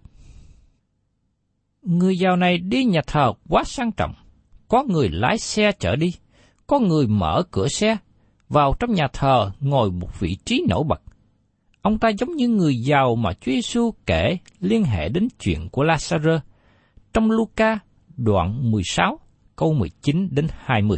Người 1.82 2.18
giàu 2.18 2.36
này 2.36 2.58
đi 2.58 2.84
nhà 2.84 3.02
thờ 3.08 3.34
quá 3.50 3.64
sang 3.64 3.92
trọng. 3.92 4.14
Có 4.68 4.84
người 4.84 5.10
lái 5.10 5.38
xe 5.38 5.72
chở 5.80 5.96
đi, 5.96 6.14
có 6.68 6.80
người 6.80 7.08
mở 7.08 7.44
cửa 7.52 7.68
xe, 7.68 7.98
vào 8.50 8.74
trong 8.80 8.94
nhà 8.94 9.08
thờ 9.14 9.52
ngồi 9.60 9.92
một 9.92 10.20
vị 10.20 10.38
trí 10.46 10.66
nổi 10.70 10.84
bật. 10.88 11.02
Ông 11.82 12.00
ta 12.00 12.10
giống 12.10 12.36
như 12.36 12.48
người 12.48 12.76
giàu 12.76 13.16
mà 13.16 13.34
Chúa 13.34 13.52
Giêsu 13.52 13.92
kể 14.06 14.38
liên 14.60 14.84
hệ 14.84 15.10
đến 15.10 15.28
chuyện 15.40 15.70
của 15.70 15.84
Lazarus 15.84 16.40
trong 17.14 17.32
Luca 17.32 17.80
đoạn 18.18 18.72
16 18.72 19.20
câu 19.56 19.74
19 19.74 20.28
đến 20.32 20.48
20. 20.52 20.98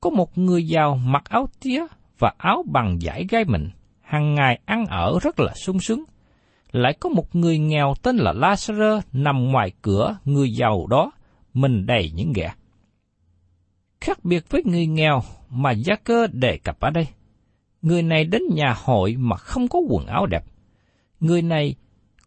Có 0.00 0.10
một 0.10 0.38
người 0.38 0.66
giàu 0.66 0.96
mặc 0.96 1.24
áo 1.28 1.48
tía 1.60 1.86
và 2.18 2.32
áo 2.38 2.64
bằng 2.72 2.98
vải 3.02 3.26
gai 3.28 3.44
mịn, 3.44 3.70
hàng 4.00 4.34
ngày 4.34 4.60
ăn 4.64 4.86
ở 4.86 5.18
rất 5.22 5.40
là 5.40 5.54
sung 5.54 5.80
sướng. 5.80 6.04
Lại 6.72 6.96
có 7.00 7.08
một 7.08 7.36
người 7.36 7.58
nghèo 7.58 7.94
tên 8.02 8.16
là 8.16 8.32
Lazarus 8.32 9.00
nằm 9.12 9.44
ngoài 9.44 9.72
cửa 9.82 10.16
người 10.24 10.52
giàu 10.52 10.86
đó, 10.86 11.10
mình 11.54 11.86
đầy 11.86 12.10
những 12.14 12.32
ghẻ. 12.32 12.52
Khác 14.00 14.24
biệt 14.24 14.44
với 14.50 14.62
người 14.64 14.86
nghèo 14.86 15.22
mà 15.50 15.70
gia 15.72 15.96
cơ 15.96 16.26
đề 16.32 16.58
cập 16.64 16.80
ở 16.80 16.90
đây. 16.90 17.06
Người 17.82 18.02
này 18.02 18.24
đến 18.24 18.42
nhà 18.52 18.74
hội 18.84 19.16
mà 19.18 19.36
không 19.36 19.68
có 19.68 19.78
quần 19.88 20.06
áo 20.06 20.26
đẹp. 20.26 20.44
Người 21.20 21.42
này 21.42 21.74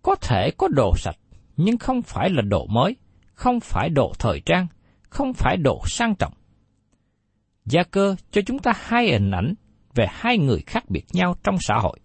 có 0.02 0.16
thể 0.16 0.52
có 0.58 0.68
đồ 0.68 0.94
sạch, 0.98 1.18
nhưng 1.58 1.78
không 1.78 2.02
phải 2.02 2.30
là 2.30 2.42
đồ 2.42 2.66
mới, 2.66 2.96
không 3.34 3.60
phải 3.60 3.90
đồ 3.90 4.14
thời 4.20 4.42
trang, 4.46 4.68
không 5.10 5.34
phải 5.34 5.58
đồ 5.58 5.82
sang 5.86 6.16
trọng. 6.16 6.34
Gia 7.66 7.84
cơ 7.84 8.16
cho 8.32 8.42
chúng 8.46 8.60
ta 8.60 8.74
hai 8.76 9.12
hình 9.12 9.32
ảnh 9.32 9.54
về 9.96 10.06
hai 10.10 10.38
người 10.38 10.64
khác 10.66 10.90
biệt 10.90 11.06
nhau 11.14 11.36
trong 11.44 11.56
xã 11.60 11.76
hội. 11.82 12.00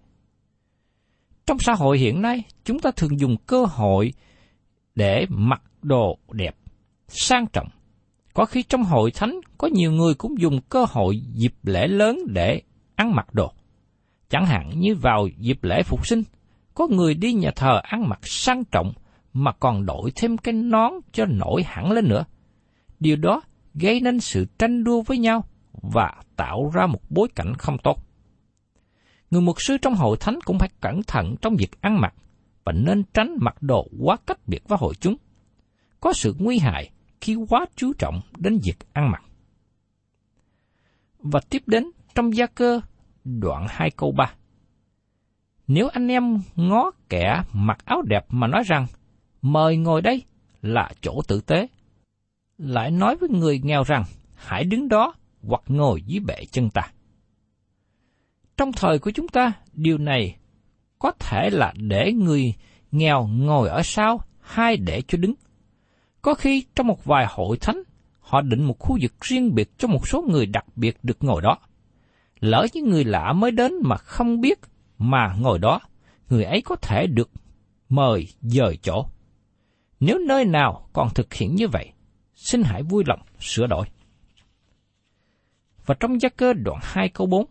Trong 1.46 1.58
xã 1.58 1.72
hội 1.72 1.98
hiện 1.98 2.22
nay, 2.22 2.42
chúng 2.64 2.78
ta 2.78 2.90
thường 2.96 3.20
dùng 3.20 3.36
cơ 3.46 3.64
hội 3.64 4.12
để 4.94 5.26
mặc 5.28 5.62
đồ 5.82 6.18
đẹp, 6.32 6.56
sang 7.08 7.46
trọng. 7.46 7.68
Có 8.36 8.44
khi 8.44 8.62
trong 8.62 8.84
hội 8.84 9.10
thánh 9.10 9.40
có 9.58 9.68
nhiều 9.72 9.92
người 9.92 10.14
cũng 10.14 10.40
dùng 10.40 10.60
cơ 10.68 10.84
hội 10.88 11.20
dịp 11.34 11.54
lễ 11.62 11.86
lớn 11.88 12.18
để 12.26 12.62
ăn 12.94 13.14
mặc 13.14 13.34
đồ. 13.34 13.52
Chẳng 14.28 14.46
hạn 14.46 14.70
như 14.80 14.94
vào 14.94 15.28
dịp 15.38 15.64
lễ 15.64 15.82
phục 15.82 16.06
sinh, 16.06 16.22
có 16.74 16.88
người 16.90 17.14
đi 17.14 17.32
nhà 17.32 17.50
thờ 17.56 17.80
ăn 17.82 18.08
mặc 18.08 18.18
sang 18.22 18.64
trọng 18.64 18.92
mà 19.32 19.52
còn 19.52 19.86
đổi 19.86 20.12
thêm 20.16 20.36
cái 20.36 20.54
nón 20.54 20.92
cho 21.12 21.24
nổi 21.24 21.62
hẳn 21.66 21.92
lên 21.92 22.08
nữa. 22.08 22.24
Điều 23.00 23.16
đó 23.16 23.42
gây 23.74 24.00
nên 24.00 24.20
sự 24.20 24.46
tranh 24.58 24.84
đua 24.84 25.02
với 25.02 25.18
nhau 25.18 25.44
và 25.72 26.14
tạo 26.36 26.70
ra 26.74 26.86
một 26.86 27.00
bối 27.10 27.28
cảnh 27.34 27.54
không 27.58 27.76
tốt. 27.78 28.06
Người 29.30 29.42
mục 29.42 29.56
sư 29.58 29.76
trong 29.82 29.94
hội 29.94 30.16
thánh 30.20 30.38
cũng 30.44 30.58
phải 30.58 30.70
cẩn 30.80 31.02
thận 31.02 31.34
trong 31.42 31.56
việc 31.56 31.80
ăn 31.80 32.00
mặc 32.00 32.14
và 32.64 32.72
nên 32.72 33.02
tránh 33.14 33.36
mặc 33.40 33.56
đồ 33.60 33.88
quá 34.00 34.16
cách 34.26 34.38
biệt 34.46 34.68
với 34.68 34.78
hội 34.80 34.94
chúng. 35.00 35.16
Có 36.00 36.12
sự 36.12 36.34
nguy 36.38 36.58
hại 36.58 36.90
khi 37.20 37.34
quá 37.48 37.66
chú 37.76 37.92
trọng 37.98 38.20
đến 38.38 38.58
việc 38.64 38.76
ăn 38.92 39.10
mặc. 39.10 39.22
Và 41.18 41.40
tiếp 41.50 41.62
đến 41.66 41.90
trong 42.14 42.36
gia 42.36 42.46
cơ 42.46 42.80
đoạn 43.24 43.66
2 43.68 43.90
câu 43.90 44.12
3. 44.12 44.32
Nếu 45.66 45.88
anh 45.88 46.08
em 46.08 46.40
ngó 46.56 46.90
kẻ 47.08 47.42
mặc 47.52 47.78
áo 47.84 48.02
đẹp 48.02 48.26
mà 48.28 48.46
nói 48.46 48.62
rằng, 48.66 48.86
mời 49.42 49.76
ngồi 49.76 50.02
đây 50.02 50.22
là 50.62 50.90
chỗ 51.00 51.20
tử 51.28 51.40
tế, 51.40 51.66
lại 52.58 52.90
nói 52.90 53.16
với 53.16 53.28
người 53.28 53.60
nghèo 53.64 53.82
rằng, 53.82 54.04
hãy 54.34 54.64
đứng 54.64 54.88
đó 54.88 55.14
hoặc 55.42 55.62
ngồi 55.66 56.02
dưới 56.02 56.20
bệ 56.20 56.44
chân 56.50 56.70
ta. 56.70 56.82
Trong 58.56 58.72
thời 58.72 58.98
của 58.98 59.10
chúng 59.10 59.28
ta, 59.28 59.52
điều 59.72 59.98
này 59.98 60.36
có 60.98 61.12
thể 61.18 61.50
là 61.52 61.72
để 61.76 62.12
người 62.12 62.54
nghèo 62.92 63.26
ngồi 63.26 63.68
ở 63.68 63.82
sau 63.84 64.20
hay 64.40 64.76
để 64.76 65.02
cho 65.08 65.18
đứng. 65.18 65.34
Có 66.26 66.34
khi 66.34 66.64
trong 66.74 66.86
một 66.86 67.04
vài 67.04 67.26
hội 67.28 67.56
thánh, 67.60 67.82
họ 68.20 68.40
định 68.40 68.64
một 68.64 68.78
khu 68.78 68.98
vực 69.02 69.20
riêng 69.20 69.54
biệt 69.54 69.70
cho 69.78 69.88
một 69.88 70.08
số 70.08 70.24
người 70.28 70.46
đặc 70.46 70.64
biệt 70.76 70.98
được 71.02 71.24
ngồi 71.24 71.42
đó. 71.42 71.58
Lỡ 72.40 72.66
những 72.72 72.90
người 72.90 73.04
lạ 73.04 73.32
mới 73.32 73.50
đến 73.50 73.72
mà 73.82 73.96
không 73.96 74.40
biết 74.40 74.58
mà 74.98 75.34
ngồi 75.40 75.58
đó, 75.58 75.80
người 76.30 76.44
ấy 76.44 76.62
có 76.62 76.76
thể 76.76 77.06
được 77.06 77.30
mời 77.88 78.28
dời 78.40 78.78
chỗ. 78.82 79.06
Nếu 80.00 80.18
nơi 80.18 80.44
nào 80.44 80.88
còn 80.92 81.08
thực 81.14 81.34
hiện 81.34 81.54
như 81.54 81.68
vậy, 81.68 81.92
xin 82.34 82.62
hãy 82.62 82.82
vui 82.82 83.04
lòng 83.06 83.20
sửa 83.40 83.66
đổi. 83.66 83.86
Và 85.86 85.94
trong 86.00 86.20
gia 86.20 86.28
cơ 86.28 86.52
đoạn 86.52 86.78
2 86.82 87.08
câu 87.08 87.26
4, 87.26 87.46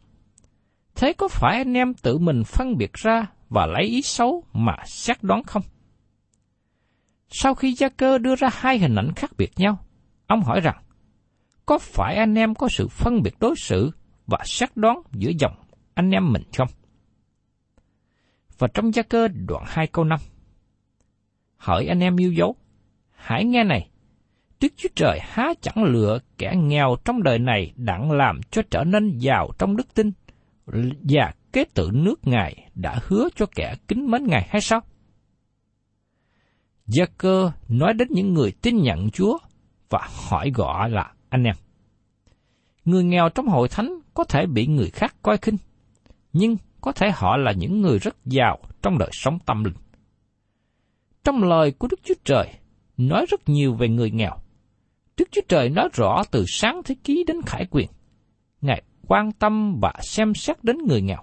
Thế 0.96 1.14
có 1.14 1.28
phải 1.28 1.58
anh 1.58 1.74
em 1.74 1.94
tự 1.94 2.18
mình 2.18 2.44
phân 2.44 2.78
biệt 2.78 2.94
ra 2.94 3.28
và 3.50 3.66
lấy 3.66 3.84
ý 3.84 4.02
xấu 4.02 4.44
mà 4.54 4.76
xét 4.86 5.24
đoán 5.24 5.44
không? 5.44 5.64
Sau 7.30 7.56
khi 7.56 7.74
gia 7.74 7.90
cơ 7.90 8.18
đưa 8.18 8.36
ra 8.36 8.50
hai 8.54 8.80
hình 8.80 8.96
ảnh 8.96 9.12
khác 9.16 9.32
biệt 9.38 9.52
nhau, 9.58 9.78
ông 10.28 10.44
hỏi 10.44 10.60
rằng, 10.60 10.84
có 11.66 11.78
phải 11.80 12.16
anh 12.16 12.36
em 12.36 12.56
có 12.56 12.68
sự 12.72 12.88
phân 12.88 13.22
biệt 13.24 13.36
đối 13.40 13.56
xử 13.56 13.92
và 14.28 14.38
xét 14.46 14.70
đoán 14.76 15.02
giữa 15.12 15.32
dòng 15.40 15.56
anh 15.94 16.12
em 16.12 16.34
mình 16.34 16.44
không? 16.58 16.68
Và 18.58 18.68
trong 18.74 18.94
gia 18.94 19.04
cơ 19.04 19.28
đoạn 19.28 19.64
2 19.68 19.88
câu 19.88 20.06
5, 20.06 20.20
hỏi 21.58 21.86
anh 21.86 22.00
em 22.00 22.18
yêu 22.18 22.34
dấu, 22.34 22.56
hãy 23.16 23.46
nghe 23.46 23.64
này, 23.64 23.90
Đức 24.62 24.74
Chúa 24.78 24.90
Trời 24.96 25.20
há 25.22 25.54
chẳng 25.62 25.84
lựa 25.84 26.20
kẻ 26.38 26.54
nghèo 26.56 26.96
trong 27.06 27.24
đời 27.24 27.40
này 27.40 27.74
đặng 27.76 28.12
làm 28.12 28.42
cho 28.52 28.62
trở 28.72 28.84
nên 28.84 29.18
giàu 29.18 29.50
trong 29.58 29.78
đức 29.78 29.94
tin, 29.94 30.12
và 31.10 31.34
kế 31.54 31.64
tự 31.74 31.90
nước 31.94 32.28
Ngài 32.28 32.70
đã 32.76 33.00
hứa 33.08 33.28
cho 33.36 33.46
kẻ 33.56 33.76
kính 33.88 34.12
mến 34.12 34.24
Ngài 34.24 34.48
hay 34.50 34.62
sao? 34.62 34.82
Gia 36.86 37.06
cơ 37.18 37.52
nói 37.70 37.94
đến 37.94 38.08
những 38.12 38.34
người 38.34 38.52
tin 38.52 38.82
nhận 38.82 39.10
Chúa 39.10 39.38
và 39.90 40.10
hỏi 40.30 40.52
gọi 40.56 40.90
là 40.90 41.12
anh 41.30 41.44
em. 41.44 41.56
Người 42.86 43.04
nghèo 43.04 43.30
trong 43.30 43.48
hội 43.48 43.68
thánh 43.68 44.00
có 44.14 44.24
thể 44.24 44.46
bị 44.46 44.68
người 44.68 44.90
khác 44.90 45.16
coi 45.22 45.38
khinh, 45.38 45.58
nhưng 46.34 46.58
có 46.82 46.92
thể 46.92 47.12
họ 47.14 47.38
là 47.38 47.52
những 47.52 47.82
người 47.82 48.00
rất 48.00 48.16
giàu 48.26 48.60
trong 48.82 48.98
đời 48.98 49.10
sống 49.12 49.40
tâm 49.46 49.64
linh. 49.64 49.74
Trong 51.24 51.44
lời 51.44 51.72
của 51.72 51.88
Đức 51.92 52.00
Chúa 52.04 52.14
Trời 52.24 52.54
nói 52.98 53.26
rất 53.30 53.50
nhiều 53.50 53.74
về 53.74 53.90
người 53.90 54.12
nghèo. 54.12 54.38
Đức 55.18 55.26
Chúa 55.32 55.42
Trời 55.48 55.70
nói 55.70 55.90
rõ 55.94 56.24
từ 56.32 56.46
sáng 56.48 56.82
thế 56.86 56.96
ký 57.04 57.24
đến 57.28 57.42
khải 57.46 57.66
quyền. 57.72 57.88
Ngài 58.62 58.84
quan 59.08 59.32
tâm 59.32 59.80
và 59.82 59.94
xem 60.02 60.34
xét 60.34 60.64
đến 60.64 60.78
người 60.88 61.02
nghèo. 61.02 61.22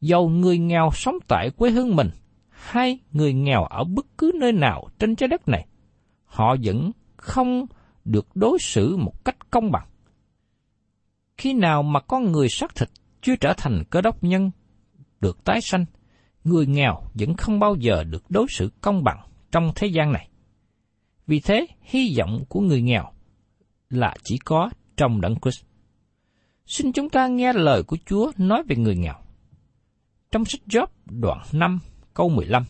Dầu 0.00 0.28
người 0.28 0.58
nghèo 0.58 0.90
sống 0.94 1.14
tại 1.28 1.50
quê 1.56 1.70
hương 1.70 1.96
mình, 1.96 2.10
hay 2.58 2.98
người 3.12 3.32
nghèo 3.32 3.64
ở 3.64 3.84
bất 3.84 4.06
cứ 4.18 4.32
nơi 4.34 4.52
nào 4.52 4.88
trên 4.98 5.16
trái 5.16 5.28
đất 5.28 5.48
này, 5.48 5.66
họ 6.24 6.56
vẫn 6.62 6.90
không 7.16 7.66
được 8.04 8.26
đối 8.34 8.58
xử 8.58 8.96
một 8.96 9.24
cách 9.24 9.50
công 9.50 9.70
bằng. 9.70 9.88
Khi 11.36 11.52
nào 11.52 11.82
mà 11.82 12.00
con 12.00 12.32
người 12.32 12.48
xác 12.48 12.74
thịt 12.74 12.88
chưa 13.22 13.36
trở 13.36 13.52
thành 13.56 13.82
cơ 13.90 14.00
đốc 14.00 14.24
nhân 14.24 14.50
được 15.20 15.44
tái 15.44 15.60
sanh, 15.60 15.84
người 16.44 16.66
nghèo 16.66 17.02
vẫn 17.14 17.34
không 17.34 17.58
bao 17.58 17.74
giờ 17.74 18.04
được 18.04 18.30
đối 18.30 18.46
xử 18.50 18.70
công 18.80 19.04
bằng 19.04 19.18
trong 19.52 19.72
thế 19.74 19.86
gian 19.86 20.12
này. 20.12 20.28
Vì 21.26 21.40
thế, 21.40 21.66
hy 21.82 22.14
vọng 22.18 22.44
của 22.48 22.60
người 22.60 22.82
nghèo 22.82 23.12
là 23.90 24.14
chỉ 24.24 24.38
có 24.44 24.70
trong 24.96 25.20
đấng 25.20 25.34
Christ. 25.40 25.64
Xin 26.66 26.92
chúng 26.92 27.10
ta 27.10 27.26
nghe 27.26 27.52
lời 27.52 27.82
của 27.82 27.96
Chúa 28.06 28.32
nói 28.36 28.62
về 28.68 28.76
người 28.76 28.96
nghèo. 28.96 29.14
Trong 30.30 30.44
sách 30.44 30.60
Job 30.66 30.86
đoạn 31.06 31.38
5 31.52 31.78
câu 32.18 32.28
15 32.28 32.64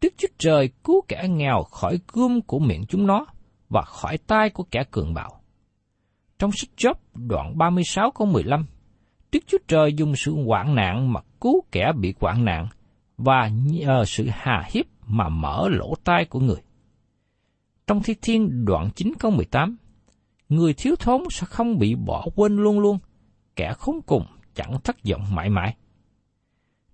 Đức 0.00 0.14
Chúa 0.16 0.28
Trời 0.38 0.70
cứu 0.84 1.02
kẻ 1.08 1.28
nghèo 1.28 1.62
khỏi 1.62 1.98
gươm 2.12 2.42
của 2.42 2.58
miệng 2.58 2.84
chúng 2.88 3.06
nó 3.06 3.26
và 3.68 3.82
khỏi 3.82 4.18
tay 4.18 4.50
của 4.50 4.64
kẻ 4.70 4.84
cường 4.90 5.14
bạo. 5.14 5.40
Trong 6.38 6.50
sách 6.52 6.70
Job 6.76 6.94
đoạn 7.14 7.58
36 7.58 8.10
câu 8.10 8.26
15 8.26 8.66
Đức 9.32 9.38
Chúa 9.46 9.58
Trời 9.68 9.94
dùng 9.94 10.16
sự 10.16 10.34
hoạn 10.46 10.74
nạn 10.74 11.12
mà 11.12 11.20
cứu 11.40 11.64
kẻ 11.72 11.92
bị 12.00 12.14
hoạn 12.20 12.44
nạn 12.44 12.68
và 13.16 13.48
nhờ 13.48 14.04
sự 14.06 14.26
hà 14.30 14.62
hiếp 14.72 14.84
mà 15.06 15.28
mở 15.28 15.68
lỗ 15.70 15.94
tai 16.04 16.24
của 16.24 16.40
người. 16.40 16.62
Trong 17.86 18.02
Thi 18.02 18.14
Thiên 18.22 18.64
đoạn 18.64 18.90
9 18.94 19.12
câu 19.18 19.30
18 19.30 19.76
người 20.48 20.74
thiếu 20.74 20.94
thốn 20.98 21.22
sẽ 21.30 21.46
không 21.46 21.78
bị 21.78 21.94
bỏ 21.94 22.26
quên 22.36 22.56
luôn 22.56 22.80
luôn, 22.80 22.98
kẻ 23.56 23.72
khốn 23.78 24.00
cùng 24.06 24.26
chẳng 24.54 24.80
thất 24.84 24.96
vọng 25.10 25.34
mãi 25.34 25.50
mãi. 25.50 25.76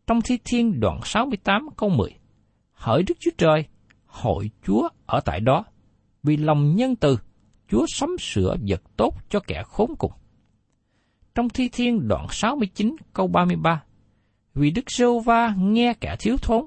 Trong 0.06 0.20
Thi 0.20 0.38
Thiên 0.44 0.80
đoạn 0.80 1.00
68 1.04 1.68
câu 1.76 1.90
10, 1.90 2.10
Hỡi 2.72 3.02
Đức 3.02 3.14
Chúa 3.20 3.30
Trời, 3.38 3.64
hội 4.06 4.50
Chúa 4.66 4.88
ở 5.06 5.20
tại 5.20 5.40
đó, 5.40 5.64
vì 6.22 6.36
lòng 6.36 6.76
nhân 6.76 6.96
từ, 6.96 7.18
Chúa 7.68 7.86
sắm 7.88 8.16
sửa 8.20 8.56
vật 8.68 8.82
tốt 8.96 9.14
cho 9.28 9.40
kẻ 9.40 9.62
khốn 9.66 9.94
cùng. 9.98 10.12
Trong 11.34 11.48
Thi 11.48 11.68
Thiên 11.72 12.08
đoạn 12.08 12.26
69 12.30 12.96
câu 13.12 13.26
33, 13.26 13.82
Vì 14.54 14.70
Đức 14.70 14.90
Sô 14.90 15.20
Va 15.20 15.54
nghe 15.58 15.94
kẻ 16.00 16.16
thiếu 16.20 16.36
thốn, 16.42 16.66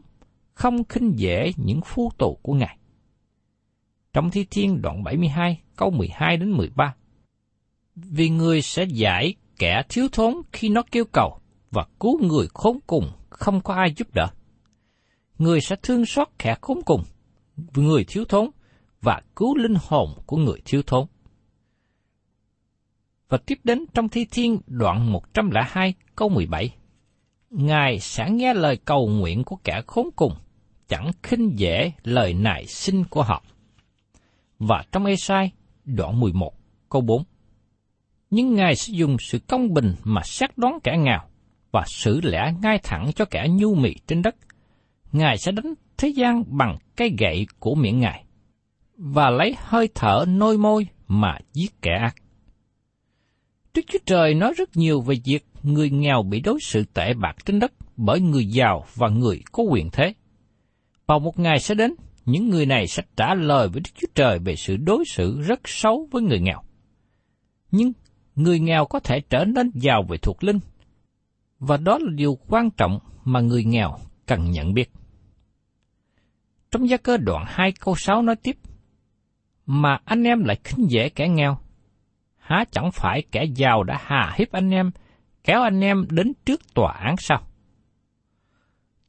không 0.54 0.84
khinh 0.84 1.14
dễ 1.20 1.52
những 1.58 1.82
phu 1.86 2.12
tù 2.18 2.40
của 2.42 2.54
Ngài. 2.54 2.78
Trong 4.14 4.30
Thi 4.30 4.46
Thiên 4.52 4.82
đoạn 4.82 5.04
72 5.04 5.62
câu 5.76 5.90
12 5.90 6.38
đến 6.38 6.52
13. 6.52 6.96
Vì 7.96 8.30
người 8.30 8.62
sẽ 8.62 8.84
giải 8.84 9.36
kẻ 9.60 9.84
thiếu 9.90 10.08
thốn 10.12 10.34
khi 10.52 10.70
nó 10.70 10.84
kêu 10.92 11.06
cầu 11.12 11.40
và 11.72 11.86
cứu 12.00 12.20
người 12.22 12.48
khốn 12.54 12.80
cùng 12.88 13.12
không 13.30 13.62
có 13.62 13.74
ai 13.74 13.94
giúp 13.98 14.08
đỡ. 14.14 14.28
Người 15.38 15.62
sẽ 15.62 15.76
thương 15.82 16.06
xót 16.06 16.28
kẻ 16.40 16.56
khốn 16.62 16.80
cùng, 16.86 17.04
người 17.76 18.06
thiếu 18.08 18.26
thốn 18.30 18.50
và 19.02 19.22
cứu 19.36 19.58
linh 19.58 19.76
hồn 19.82 20.14
của 20.26 20.38
người 20.38 20.62
thiếu 20.66 20.82
thốn. 20.88 21.08
Và 23.30 23.38
tiếp 23.46 23.60
đến 23.64 23.86
trong 23.94 24.10
Thi 24.10 24.26
Thiên 24.32 24.60
đoạn 24.68 25.12
102 25.12 25.94
câu 26.16 26.30
17. 26.30 26.76
Ngài 27.50 28.00
sẽ 28.00 28.30
nghe 28.30 28.54
lời 28.54 28.78
cầu 28.86 29.08
nguyện 29.08 29.44
của 29.44 29.56
kẻ 29.64 29.82
khốn 29.88 30.10
cùng, 30.16 30.34
chẳng 30.88 31.12
khinh 31.24 31.60
dễ 31.60 31.92
lời 32.04 32.34
nài 32.34 32.66
xin 32.66 33.04
của 33.04 33.24
họ. 33.24 33.44
Và 34.60 34.84
trong 34.92 35.06
Esai 35.06 35.52
đoạn 35.86 36.20
11, 36.20 36.54
câu 36.90 37.02
4. 37.02 37.24
Nhưng 38.30 38.54
Ngài 38.54 38.76
sẽ 38.76 38.94
dùng 38.94 39.18
sự 39.20 39.40
công 39.40 39.74
bình 39.74 39.96
mà 40.04 40.22
xét 40.24 40.58
đoán 40.58 40.80
kẻ 40.84 40.98
nghèo 40.98 41.20
và 41.72 41.84
xử 41.88 42.22
lẽ 42.24 42.54
ngay 42.62 42.80
thẳng 42.84 43.12
cho 43.16 43.26
kẻ 43.26 43.48
nhu 43.52 43.76
mì 43.76 43.96
trên 44.08 44.22
đất. 44.22 44.36
Ngài 45.12 45.38
sẽ 45.38 45.52
đánh 45.52 45.74
thế 45.98 46.08
gian 46.08 46.44
bằng 46.48 46.78
cây 46.96 47.16
gậy 47.18 47.48
của 47.60 47.76
miệng 47.76 48.00
Ngài 48.00 48.24
và 48.98 49.30
lấy 49.30 49.56
hơi 49.60 49.90
thở 49.96 50.26
nôi 50.28 50.58
môi 50.58 50.88
mà 51.08 51.38
giết 51.54 51.82
kẻ 51.82 51.92
ác. 52.02 52.16
Đức 53.74 53.82
Chúa 53.88 54.00
Trời 54.06 54.34
nói 54.34 54.54
rất 54.58 54.78
nhiều 54.78 55.02
về 55.02 55.16
việc 55.26 55.46
người 55.64 55.90
nghèo 55.90 56.24
bị 56.24 56.40
đối 56.40 56.60
xử 56.62 56.84
tệ 56.94 57.14
bạc 57.14 57.36
trên 57.46 57.60
đất 57.60 57.72
bởi 57.98 58.20
người 58.20 58.46
giàu 58.46 58.86
và 58.96 59.10
người 59.10 59.42
có 59.52 59.64
quyền 59.64 59.90
thế. 59.90 60.14
Vào 61.08 61.20
một 61.20 61.40
ngày 61.40 61.60
sẽ 61.60 61.76
đến, 61.76 61.94
những 62.26 62.50
người 62.50 62.66
này 62.66 62.88
sẽ 62.88 63.04
trả 63.16 63.34
lời 63.34 63.68
với 63.68 63.82
Đức 63.82 63.90
Chúa 63.96 64.08
Trời 64.16 64.40
về 64.40 64.56
sự 64.56 64.78
đối 64.78 65.04
xử 65.06 65.42
rất 65.42 65.60
xấu 65.66 66.08
với 66.12 66.22
người 66.22 66.40
nghèo. 66.40 66.62
Nhưng 67.72 67.92
người 68.36 68.60
nghèo 68.60 68.86
có 68.86 69.00
thể 69.00 69.20
trở 69.30 69.46
nên 69.46 69.72
giàu 69.74 70.04
về 70.10 70.18
thuộc 70.18 70.44
linh, 70.44 70.60
và 71.60 71.78
đó 71.78 71.98
là 71.98 72.12
điều 72.16 72.38
quan 72.48 72.70
trọng 72.72 73.00
mà 73.24 73.40
người 73.40 73.64
nghèo 73.64 73.98
cần 74.26 74.52
nhận 74.52 74.74
biết. 74.74 74.92
Trong 76.72 76.90
gia 76.90 76.98
cơ 76.98 77.18
đoạn 77.18 77.44
2 77.48 77.72
câu 77.72 77.96
6 77.96 78.22
nói 78.22 78.36
tiếp, 78.36 78.58
Mà 79.66 80.00
anh 80.06 80.24
em 80.24 80.44
lại 80.44 80.60
khinh 80.64 80.92
dễ 80.92 81.10
kẻ 81.10 81.28
nghèo, 81.28 81.58
há 82.38 82.66
chẳng 82.72 82.92
phải 82.92 83.24
kẻ 83.32 83.46
giàu 83.56 83.84
đã 83.84 83.98
hà 84.02 84.34
hiếp 84.38 84.52
anh 84.52 84.70
em, 84.70 84.92
kéo 85.44 85.62
anh 85.62 85.82
em 85.82 86.06
đến 86.10 86.34
trước 86.46 86.74
tòa 86.74 86.94
án 86.94 87.16
sao? 87.18 87.42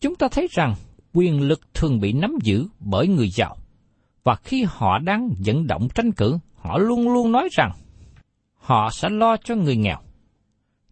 Chúng 0.01 0.17
ta 0.17 0.29
thấy 0.31 0.49
rằng 0.51 0.75
quyền 1.13 1.41
lực 1.41 1.61
thường 1.75 2.01
bị 2.01 2.13
nắm 2.13 2.35
giữ 2.43 2.67
bởi 2.81 3.09
người 3.09 3.29
giàu. 3.29 3.57
Và 4.25 4.35
khi 4.35 4.65
họ 4.69 4.99
đang 4.99 5.31
vận 5.47 5.67
động 5.67 5.89
tranh 5.95 6.13
cử, 6.13 6.39
họ 6.55 6.79
luôn 6.79 7.13
luôn 7.13 7.33
nói 7.33 7.49
rằng 7.53 7.71
họ 8.55 8.91
sẽ 8.93 9.09
lo 9.09 9.37
cho 9.37 9.55
người 9.55 9.77
nghèo. 9.77 9.99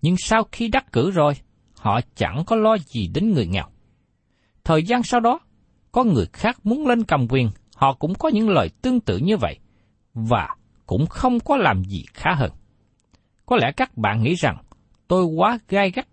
Nhưng 0.03 0.16
sau 0.19 0.45
khi 0.53 0.69
đắc 0.69 0.92
cử 0.92 1.11
rồi, 1.11 1.35
họ 1.87 2.01
chẳng 2.14 2.42
có 2.46 2.57
lo 2.57 2.79
gì 2.79 3.09
đến 3.14 3.33
người 3.33 3.46
nghèo. 3.46 3.64
Thời 4.64 4.83
gian 4.83 5.03
sau 5.03 5.20
đó, 5.20 5.40
có 5.92 6.05
người 6.05 6.27
khác 6.33 6.66
muốn 6.66 6.87
lên 6.87 7.05
cầm 7.05 7.27
quyền, 7.29 7.51
họ 7.75 7.92
cũng 7.92 8.14
có 8.14 8.29
những 8.29 8.49
lời 8.49 8.70
tương 8.83 9.01
tự 9.01 9.18
như 9.18 9.37
vậy, 9.37 9.59
và 10.14 10.57
cũng 10.87 11.07
không 11.07 11.40
có 11.40 11.57
làm 11.57 11.85
gì 11.85 12.05
khá 12.14 12.35
hơn. 12.35 12.51
Có 13.46 13.57
lẽ 13.57 13.72
các 13.77 13.96
bạn 13.96 14.22
nghĩ 14.22 14.35
rằng 14.35 14.57
tôi 15.09 15.25
quá 15.25 15.59
gai 15.68 15.90
gắt. 15.90 16.09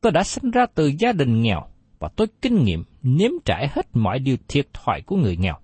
Tôi 0.00 0.12
đã 0.12 0.24
sinh 0.24 0.50
ra 0.50 0.66
từ 0.74 0.92
gia 0.98 1.12
đình 1.12 1.42
nghèo, 1.42 1.66
và 1.98 2.08
tôi 2.16 2.26
kinh 2.42 2.64
nghiệm 2.64 2.84
nếm 3.02 3.30
trải 3.44 3.68
hết 3.72 3.86
mọi 3.92 4.18
điều 4.18 4.36
thiệt 4.48 4.68
thòi 4.72 5.00
của 5.06 5.16
người 5.16 5.36
nghèo. 5.36 5.56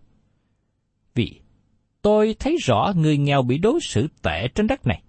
Vì 1.15 1.41
tôi 2.03 2.37
thấy 2.39 2.57
rõ 2.63 2.93
người 2.97 3.19
nghèo 3.19 3.43
bị 3.43 3.59
đối 3.59 3.81
xử 3.83 4.09
tệ 4.23 4.49
trên 4.55 4.67
đất 4.67 4.87
này. 4.87 5.03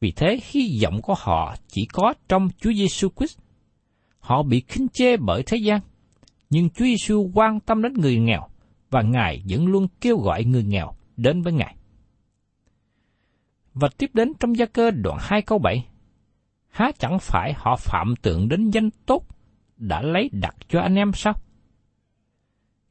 Vì 0.00 0.12
thế 0.12 0.40
hy 0.50 0.80
vọng 0.82 1.02
của 1.02 1.14
họ 1.18 1.54
chỉ 1.68 1.86
có 1.92 2.14
trong 2.28 2.48
Chúa 2.60 2.72
Giêsu 2.72 3.08
Christ. 3.16 3.38
Họ 4.18 4.42
bị 4.42 4.62
khinh 4.68 4.88
chê 4.88 5.16
bởi 5.16 5.42
thế 5.46 5.56
gian, 5.56 5.80
nhưng 6.50 6.70
Chúa 6.70 6.84
Giêsu 6.84 7.30
quan 7.34 7.60
tâm 7.60 7.82
đến 7.82 7.92
người 7.92 8.18
nghèo 8.18 8.48
và 8.90 9.02
Ngài 9.02 9.42
vẫn 9.48 9.66
luôn 9.66 9.86
kêu 10.00 10.16
gọi 10.16 10.44
người 10.44 10.64
nghèo 10.64 10.92
đến 11.16 11.42
với 11.42 11.52
Ngài. 11.52 11.76
Và 13.74 13.88
tiếp 13.98 14.10
đến 14.14 14.32
trong 14.40 14.56
gia 14.56 14.66
cơ 14.66 14.90
đoạn 14.90 15.18
2 15.20 15.42
câu 15.42 15.58
7. 15.58 15.86
Há 16.68 16.92
chẳng 16.98 17.18
phải 17.20 17.52
họ 17.56 17.76
phạm 17.76 18.16
tượng 18.22 18.48
đến 18.48 18.70
danh 18.70 18.90
tốt 19.06 19.26
đã 19.76 20.02
lấy 20.02 20.30
đặt 20.32 20.56
cho 20.68 20.80
anh 20.80 20.94
em 20.94 21.12
sao? 21.12 21.34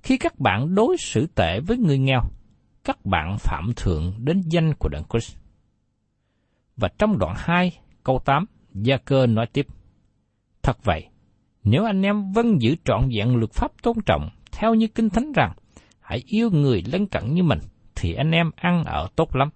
Khi 0.04 0.18
các 0.18 0.40
bạn 0.40 0.76
đối 0.76 0.98
xử 0.98 1.28
tệ 1.36 1.60
với 1.60 1.78
người 1.78 1.98
nghèo, 1.98 2.22
các 2.84 3.06
bạn 3.06 3.38
phạm 3.40 3.72
thượng 3.76 4.14
đến 4.18 4.42
danh 4.46 4.74
của 4.74 4.90
Đấng 4.90 5.04
Christ. 5.10 5.38
Và 6.78 6.90
trong 6.98 7.18
đoạn 7.18 7.36
2, 7.38 7.72
câu 8.04 8.20
8, 8.26 8.46
Gia 8.74 8.98
Cơ 8.98 9.26
nói 9.28 9.46
tiếp, 9.54 9.68
Thật 10.64 10.84
vậy, 10.84 11.08
nếu 11.64 11.86
anh 11.86 12.02
em 12.02 12.32
vâng 12.32 12.62
giữ 12.62 12.76
trọn 12.86 13.10
vẹn 13.18 13.36
luật 13.36 13.52
pháp 13.52 13.72
tôn 13.82 13.98
trọng, 14.06 14.30
theo 14.52 14.74
như 14.74 14.88
Kinh 14.88 15.10
Thánh 15.10 15.32
rằng, 15.32 15.54
hãy 16.00 16.24
yêu 16.26 16.50
người 16.52 16.84
lân 16.92 17.08
cận 17.08 17.34
như 17.34 17.44
mình, 17.44 17.60
thì 17.96 18.14
anh 18.14 18.32
em 18.32 18.52
ăn 18.56 18.84
ở 18.86 19.08
tốt 19.16 19.36
lắm. 19.36 19.50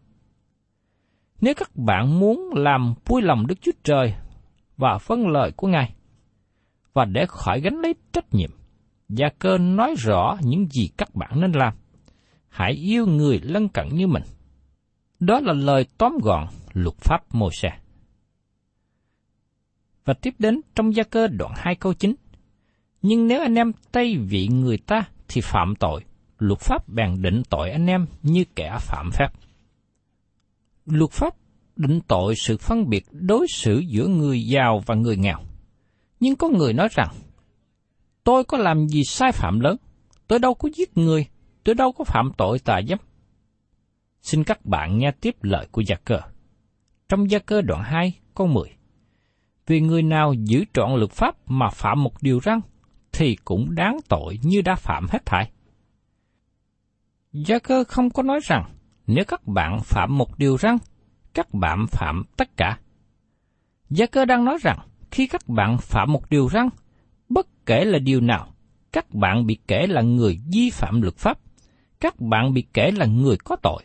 Nếu 1.41 1.53
các 1.57 1.75
bạn 1.75 2.19
muốn 2.19 2.49
làm 2.55 2.93
vui 3.05 3.21
lòng 3.21 3.47
Đức 3.47 3.61
Chúa 3.61 3.71
Trời 3.83 4.13
và 4.77 4.97
phân 4.97 5.27
lời 5.27 5.51
của 5.51 5.67
Ngài, 5.67 5.93
và 6.93 7.05
để 7.05 7.25
khỏi 7.27 7.61
gánh 7.61 7.81
lấy 7.81 7.95
trách 8.13 8.33
nhiệm, 8.33 8.49
Gia 9.09 9.29
cơ 9.39 9.57
nói 9.57 9.95
rõ 9.97 10.37
những 10.41 10.65
gì 10.65 10.89
các 10.97 11.15
bạn 11.15 11.41
nên 11.41 11.51
làm. 11.51 11.73
Hãy 12.49 12.71
yêu 12.71 13.05
người 13.05 13.39
lân 13.43 13.69
cận 13.69 13.87
như 13.91 14.07
mình. 14.07 14.23
Đó 15.19 15.39
là 15.39 15.53
lời 15.53 15.85
tóm 15.97 16.17
gọn 16.23 16.47
luật 16.73 16.95
pháp 16.97 17.35
mô 17.35 17.49
xe. 17.51 17.69
Và 20.05 20.13
tiếp 20.13 20.33
đến 20.39 20.61
trong 20.75 20.95
gia 20.95 21.03
cơ 21.03 21.27
đoạn 21.27 21.53
2 21.55 21.75
câu 21.75 21.93
9. 21.93 22.15
Nhưng 23.01 23.27
nếu 23.27 23.41
anh 23.41 23.55
em 23.55 23.71
tay 23.91 24.17
vị 24.17 24.47
người 24.47 24.77
ta 24.77 25.03
thì 25.27 25.41
phạm 25.41 25.73
tội, 25.79 26.03
luật 26.37 26.59
pháp 26.59 26.89
bèn 26.89 27.21
định 27.21 27.41
tội 27.49 27.71
anh 27.71 27.87
em 27.87 28.05
như 28.23 28.45
kẻ 28.55 28.77
phạm 28.79 29.09
phép. 29.13 29.27
Luật 30.85 31.11
pháp 31.11 31.33
định 31.75 31.99
tội 32.07 32.33
sự 32.35 32.57
phân 32.57 32.89
biệt 32.89 33.05
đối 33.11 33.47
xử 33.53 33.79
giữa 33.79 34.07
người 34.07 34.43
giàu 34.43 34.83
và 34.85 34.95
người 34.95 35.17
nghèo. 35.17 35.37
Nhưng 36.19 36.35
có 36.35 36.49
người 36.49 36.73
nói 36.73 36.87
rằng, 36.91 37.09
tôi 38.23 38.43
có 38.43 38.57
làm 38.57 38.87
gì 38.87 39.03
sai 39.03 39.31
phạm 39.31 39.59
lớn, 39.59 39.77
tôi 40.27 40.39
đâu 40.39 40.53
có 40.53 40.69
giết 40.75 40.97
người, 40.97 41.25
tôi 41.63 41.75
đâu 41.75 41.91
có 41.91 42.03
phạm 42.03 42.31
tội 42.37 42.59
tà 42.59 42.81
dâm. 42.87 42.99
Xin 44.27 44.43
các 44.43 44.65
bạn 44.65 44.97
nghe 44.97 45.11
tiếp 45.11 45.35
lời 45.41 45.67
của 45.71 45.81
Gia 45.81 45.95
Cơ. 45.95 46.19
Trong 47.09 47.31
Gia 47.31 47.39
Cơ 47.39 47.61
đoạn 47.61 47.83
2, 47.83 48.13
câu 48.35 48.47
10. 48.47 48.69
Vì 49.67 49.81
người 49.81 50.03
nào 50.03 50.33
giữ 50.33 50.65
trọn 50.73 50.91
luật 50.95 51.11
pháp 51.11 51.35
mà 51.45 51.69
phạm 51.69 52.03
một 52.03 52.21
điều 52.21 52.39
răn, 52.39 52.59
thì 53.11 53.35
cũng 53.45 53.75
đáng 53.75 53.97
tội 54.09 54.39
như 54.43 54.61
đã 54.61 54.75
phạm 54.75 55.07
hết 55.09 55.25
thảy. 55.25 55.51
Gia 57.33 57.59
cơ 57.59 57.83
không 57.83 58.09
có 58.09 58.23
nói 58.23 58.39
rằng 58.43 58.63
nếu 59.07 59.25
các 59.27 59.47
bạn 59.47 59.79
phạm 59.83 60.17
một 60.17 60.37
điều 60.37 60.57
răn, 60.57 60.77
các 61.33 61.53
bạn 61.53 61.85
phạm 61.91 62.23
tất 62.37 62.57
cả. 62.57 62.79
Gia 63.89 64.05
cơ 64.05 64.25
đang 64.25 64.45
nói 64.45 64.57
rằng 64.61 64.79
khi 65.11 65.27
các 65.27 65.47
bạn 65.47 65.77
phạm 65.77 66.13
một 66.13 66.29
điều 66.29 66.49
răn, 66.49 66.69
bất 67.29 67.47
kể 67.65 67.85
là 67.85 67.99
điều 67.99 68.21
nào, 68.21 68.53
các 68.91 69.13
bạn 69.13 69.45
bị 69.45 69.57
kể 69.67 69.87
là 69.87 70.01
người 70.01 70.39
vi 70.53 70.69
phạm 70.69 71.01
luật 71.01 71.15
pháp, 71.15 71.39
các 71.99 72.19
bạn 72.19 72.53
bị 72.53 72.65
kể 72.73 72.91
là 72.91 73.05
người 73.05 73.37
có 73.43 73.55
tội. 73.55 73.83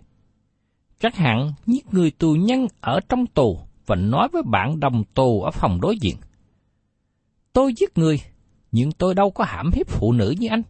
Chắc 1.03 1.17
hẳn 1.17 1.53
giết 1.67 1.95
người 1.95 2.11
tù 2.11 2.35
nhân 2.35 2.67
ở 2.81 3.01
trong 3.09 3.27
tù 3.27 3.61
và 3.87 3.97
nói 3.97 4.29
với 4.33 4.43
bạn 4.43 4.81
đồng 4.81 5.05
tù 5.15 5.43
ở 5.43 5.51
phòng 5.51 5.81
đối 5.81 5.97
diện. 6.01 6.17
Tôi 7.53 7.75
giết 7.77 7.99
người, 7.99 8.21
nhưng 8.73 8.93
tôi 8.93 9.15
đâu 9.15 9.31
có 9.31 9.45
hãm 9.45 9.71
hiếp 9.75 9.89
phụ 9.89 10.13
nữ 10.13 10.35
như 10.39 10.49
anh. 10.51 10.63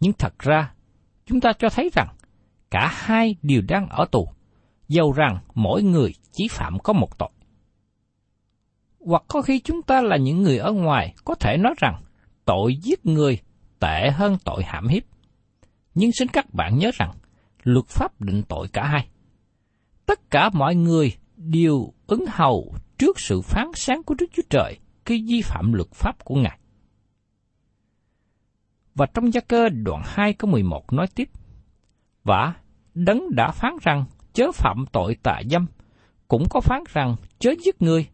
Nhưng 0.00 0.12
thật 0.12 0.38
ra, 0.38 0.72
chúng 1.26 1.40
ta 1.40 1.52
cho 1.58 1.68
thấy 1.68 1.90
rằng 1.94 2.08
cả 2.70 2.92
hai 2.92 3.36
đều 3.42 3.62
đang 3.68 3.88
ở 3.88 4.04
tù, 4.10 4.28
dầu 4.88 5.12
rằng 5.12 5.38
mỗi 5.54 5.82
người 5.82 6.14
chỉ 6.32 6.48
phạm 6.50 6.78
có 6.78 6.92
một 6.92 7.18
tội. 7.18 7.30
Hoặc 9.00 9.22
có 9.28 9.42
khi 9.42 9.60
chúng 9.60 9.82
ta 9.82 10.00
là 10.00 10.16
những 10.16 10.42
người 10.42 10.58
ở 10.58 10.72
ngoài 10.72 11.14
có 11.24 11.34
thể 11.34 11.56
nói 11.56 11.74
rằng 11.78 12.02
tội 12.44 12.76
giết 12.76 13.06
người 13.06 13.38
tệ 13.80 14.10
hơn 14.10 14.36
tội 14.44 14.62
hãm 14.64 14.88
hiếp. 14.88 15.02
Nhưng 15.94 16.10
xin 16.12 16.28
các 16.28 16.54
bạn 16.54 16.78
nhớ 16.78 16.90
rằng, 16.94 17.12
luật 17.66 17.86
pháp 17.86 18.20
định 18.20 18.42
tội 18.48 18.68
cả 18.68 18.86
hai. 18.86 19.08
Tất 20.06 20.30
cả 20.30 20.50
mọi 20.52 20.74
người 20.74 21.12
đều 21.36 21.92
ứng 22.06 22.24
hầu 22.28 22.74
trước 22.98 23.20
sự 23.20 23.40
phán 23.42 23.70
sáng 23.74 24.02
của 24.02 24.14
Đức 24.18 24.26
Chúa 24.32 24.42
Trời 24.50 24.78
khi 25.04 25.24
vi 25.28 25.42
phạm 25.42 25.72
luật 25.72 25.90
pháp 25.90 26.24
của 26.24 26.34
Ngài. 26.34 26.58
Và 28.94 29.06
trong 29.06 29.32
gia 29.32 29.40
cơ 29.40 29.68
đoạn 29.68 30.02
2 30.04 30.32
có 30.32 30.48
11 30.48 30.92
nói 30.92 31.06
tiếp, 31.14 31.28
Và 32.24 32.54
đấng 32.94 33.34
đã 33.34 33.50
phán 33.50 33.72
rằng 33.82 34.04
chớ 34.32 34.52
phạm 34.54 34.84
tội 34.92 35.16
tà 35.22 35.40
dâm, 35.50 35.66
cũng 36.28 36.44
có 36.50 36.60
phán 36.60 36.82
rằng 36.92 37.16
chớ 37.38 37.54
giết 37.64 37.82
người. 37.82 38.08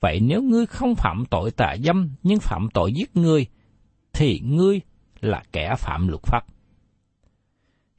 Vậy 0.00 0.20
nếu 0.20 0.42
ngươi 0.42 0.66
không 0.66 0.94
phạm 0.94 1.24
tội 1.30 1.50
tà 1.50 1.76
dâm 1.84 2.10
nhưng 2.22 2.40
phạm 2.40 2.68
tội 2.74 2.92
giết 2.92 3.16
người, 3.16 3.46
thì 4.12 4.40
ngươi 4.44 4.80
là 5.20 5.42
kẻ 5.52 5.74
phạm 5.78 6.08
luật 6.08 6.22
pháp. 6.22 6.51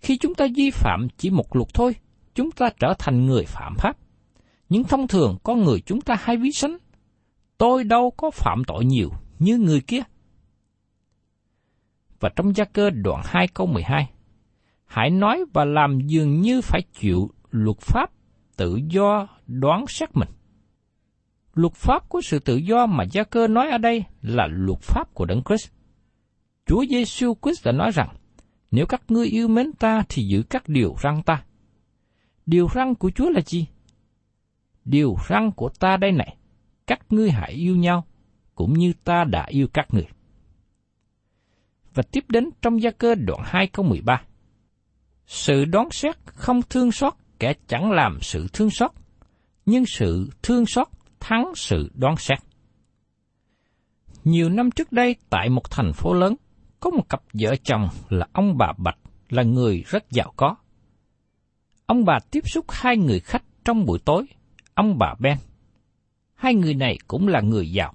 Khi 0.04 0.18
chúng 0.18 0.36
ta 0.36 0.48
vi 0.56 0.70
phạm 0.72 1.08
chỉ 1.18 1.30
một 1.30 1.56
luật 1.56 1.68
thôi, 1.74 1.96
chúng 2.36 2.52
ta 2.52 2.70
trở 2.80 2.94
thành 3.00 3.26
người 3.26 3.44
phạm 3.46 3.76
pháp. 3.78 3.98
Nhưng 4.70 4.84
thông 4.84 5.08
thường 5.08 5.38
con 5.44 5.64
người 5.64 5.82
chúng 5.86 6.02
ta 6.02 6.16
hay 6.20 6.38
ví 6.38 6.52
sánh, 6.52 6.78
tôi 7.58 7.84
đâu 7.84 8.12
có 8.18 8.32
phạm 8.32 8.64
tội 8.68 8.86
nhiều 8.86 9.10
như 9.40 9.58
người 9.58 9.82
kia. 9.82 10.02
Và 12.20 12.30
trong 12.36 12.56
gia 12.56 12.66
cơ 12.66 12.90
đoạn 12.90 13.22
2 13.26 13.48
câu 13.48 13.68
12, 13.68 14.10
hãy 14.86 15.10
nói 15.10 15.46
và 15.54 15.66
làm 15.66 16.00
dường 16.00 16.42
như 16.42 16.62
phải 16.62 16.82
chịu 16.94 17.30
luật 17.52 17.78
pháp 17.80 18.12
tự 18.58 18.80
do 18.90 19.28
đoán 19.48 19.86
xét 19.88 20.10
mình. 20.14 20.30
Luật 21.54 21.74
pháp 21.74 22.10
của 22.10 22.22
sự 22.22 22.40
tự 22.40 22.56
do 22.56 22.86
mà 22.86 23.04
Gia 23.12 23.24
Cơ 23.24 23.48
nói 23.48 23.70
ở 23.70 23.78
đây 23.78 24.04
là 24.22 24.48
luật 24.52 24.80
pháp 24.80 25.14
của 25.14 25.26
Đấng 25.26 25.44
Christ. 25.44 25.72
Chúa 26.66 26.86
Giêsu 26.90 27.34
Christ 27.42 27.66
đã 27.66 27.72
nói 27.72 27.92
rằng, 27.92 28.16
nếu 28.76 28.86
các 28.86 29.02
ngươi 29.08 29.28
yêu 29.28 29.48
mến 29.48 29.74
ta 29.74 30.04
thì 30.10 30.24
giữ 30.24 30.44
các 30.50 30.70
điều 30.70 30.96
răn 31.04 31.24
ta. 31.24 31.44
Điều 32.46 32.68
răn 32.76 32.96
của 32.96 33.12
Chúa 33.16 33.30
là 33.30 33.42
gì? 33.42 33.68
Điều 34.86 35.16
răn 35.30 35.52
của 35.52 35.70
ta 35.80 35.98
đây 35.98 36.12
này, 36.12 36.38
các 36.88 37.00
ngươi 37.10 37.32
hãy 37.32 37.52
yêu 37.52 37.76
nhau, 37.76 38.06
cũng 38.56 38.74
như 38.74 38.94
ta 39.04 39.24
đã 39.24 39.46
yêu 39.50 39.68
các 39.74 39.94
người. 39.94 40.08
Và 41.94 42.04
tiếp 42.12 42.26
đến 42.28 42.50
trong 42.62 42.82
gia 42.82 42.92
cơ 42.92 43.16
đoạn 43.16 43.42
2 43.44 43.68
câu 43.68 43.86
13. 43.86 44.22
Sự 45.28 45.66
đoán 45.66 45.88
xét 45.92 46.16
không 46.26 46.62
thương 46.70 46.92
xót 46.92 47.14
kẻ 47.40 47.54
chẳng 47.68 47.92
làm 47.92 48.18
sự 48.22 48.48
thương 48.54 48.70
xót, 48.70 48.92
nhưng 49.66 49.86
sự 49.86 50.30
thương 50.44 50.66
xót 50.66 50.88
thắng 51.20 51.52
sự 51.56 51.92
đoán 51.96 52.16
xét. 52.18 52.40
Nhiều 54.24 54.50
năm 54.50 54.72
trước 54.72 54.92
đây 54.92 55.16
tại 55.30 55.50
một 55.50 55.72
thành 55.72 55.94
phố 55.94 56.14
lớn, 56.14 56.36
có 56.84 56.90
một 56.90 57.10
cặp 57.10 57.22
vợ 57.34 57.56
chồng 57.64 57.90
là 58.10 58.28
ông 58.34 58.58
bà 58.58 58.74
Bạch 58.78 58.98
là 59.30 59.44
người 59.44 59.84
rất 59.88 60.12
giàu 60.12 60.34
có. 60.36 60.56
Ông 61.86 62.06
bà 62.06 62.20
tiếp 62.32 62.44
xúc 62.46 62.66
hai 62.70 62.98
người 62.98 63.20
khách 63.20 63.44
trong 63.66 63.86
buổi 63.86 64.00
tối, 64.06 64.26
ông 64.74 64.98
bà 64.98 65.16
Ben. 65.20 65.38
Hai 66.34 66.56
người 66.56 66.74
này 66.74 66.98
cũng 67.08 67.28
là 67.28 67.42
người 67.42 67.72
giàu. 67.72 67.94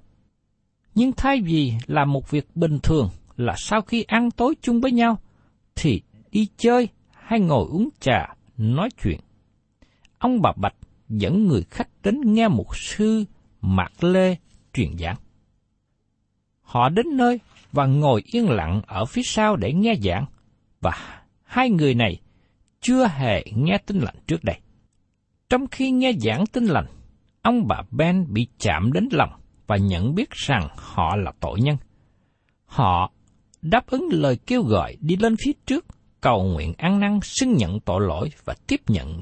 Nhưng 0.94 1.12
thay 1.12 1.40
vì 1.40 1.72
làm 1.86 2.12
một 2.12 2.30
việc 2.30 2.56
bình 2.56 2.78
thường 2.82 3.08
là 3.36 3.54
sau 3.56 3.80
khi 3.80 4.02
ăn 4.02 4.30
tối 4.30 4.54
chung 4.62 4.80
với 4.80 4.92
nhau, 4.92 5.18
thì 5.76 6.02
đi 6.30 6.48
chơi 6.56 6.88
hay 7.12 7.40
ngồi 7.40 7.66
uống 7.70 7.88
trà, 8.00 8.34
nói 8.56 8.88
chuyện. 9.02 9.20
Ông 10.18 10.42
bà 10.42 10.52
Bạch 10.56 10.74
dẫn 11.08 11.46
người 11.46 11.62
khách 11.70 11.88
đến 12.02 12.20
nghe 12.24 12.48
một 12.48 12.76
sư 12.76 13.24
Mạc 13.60 14.04
Lê 14.04 14.36
truyền 14.72 14.98
giảng. 14.98 15.16
Họ 16.62 16.88
đến 16.88 17.06
nơi 17.16 17.40
và 17.78 17.86
ngồi 17.86 18.22
yên 18.26 18.50
lặng 18.50 18.82
ở 18.86 19.04
phía 19.04 19.22
sau 19.24 19.56
để 19.56 19.72
nghe 19.72 19.94
giảng, 20.02 20.26
và 20.80 20.92
hai 21.44 21.70
người 21.70 21.94
này 21.94 22.20
chưa 22.80 23.06
hề 23.06 23.44
nghe 23.56 23.78
tin 23.86 23.98
lành 23.98 24.14
trước 24.26 24.44
đây. 24.44 24.60
Trong 25.50 25.66
khi 25.66 25.90
nghe 25.90 26.12
giảng 26.20 26.46
tin 26.46 26.64
lành, 26.64 26.86
ông 27.42 27.66
bà 27.68 27.82
Ben 27.90 28.26
bị 28.28 28.46
chạm 28.58 28.92
đến 28.92 29.08
lòng 29.12 29.30
và 29.66 29.76
nhận 29.76 30.14
biết 30.14 30.30
rằng 30.30 30.68
họ 30.76 31.16
là 31.16 31.32
tội 31.40 31.60
nhân. 31.60 31.76
Họ 32.66 33.12
đáp 33.62 33.86
ứng 33.86 34.08
lời 34.10 34.38
kêu 34.46 34.62
gọi 34.62 34.96
đi 35.00 35.16
lên 35.16 35.36
phía 35.44 35.52
trước, 35.66 35.86
cầu 36.20 36.44
nguyện 36.44 36.74
ăn 36.78 37.00
năn 37.00 37.20
xưng 37.22 37.52
nhận 37.52 37.80
tội 37.80 38.00
lỗi 38.06 38.30
và 38.44 38.54
tiếp 38.66 38.80
nhận 38.86 39.20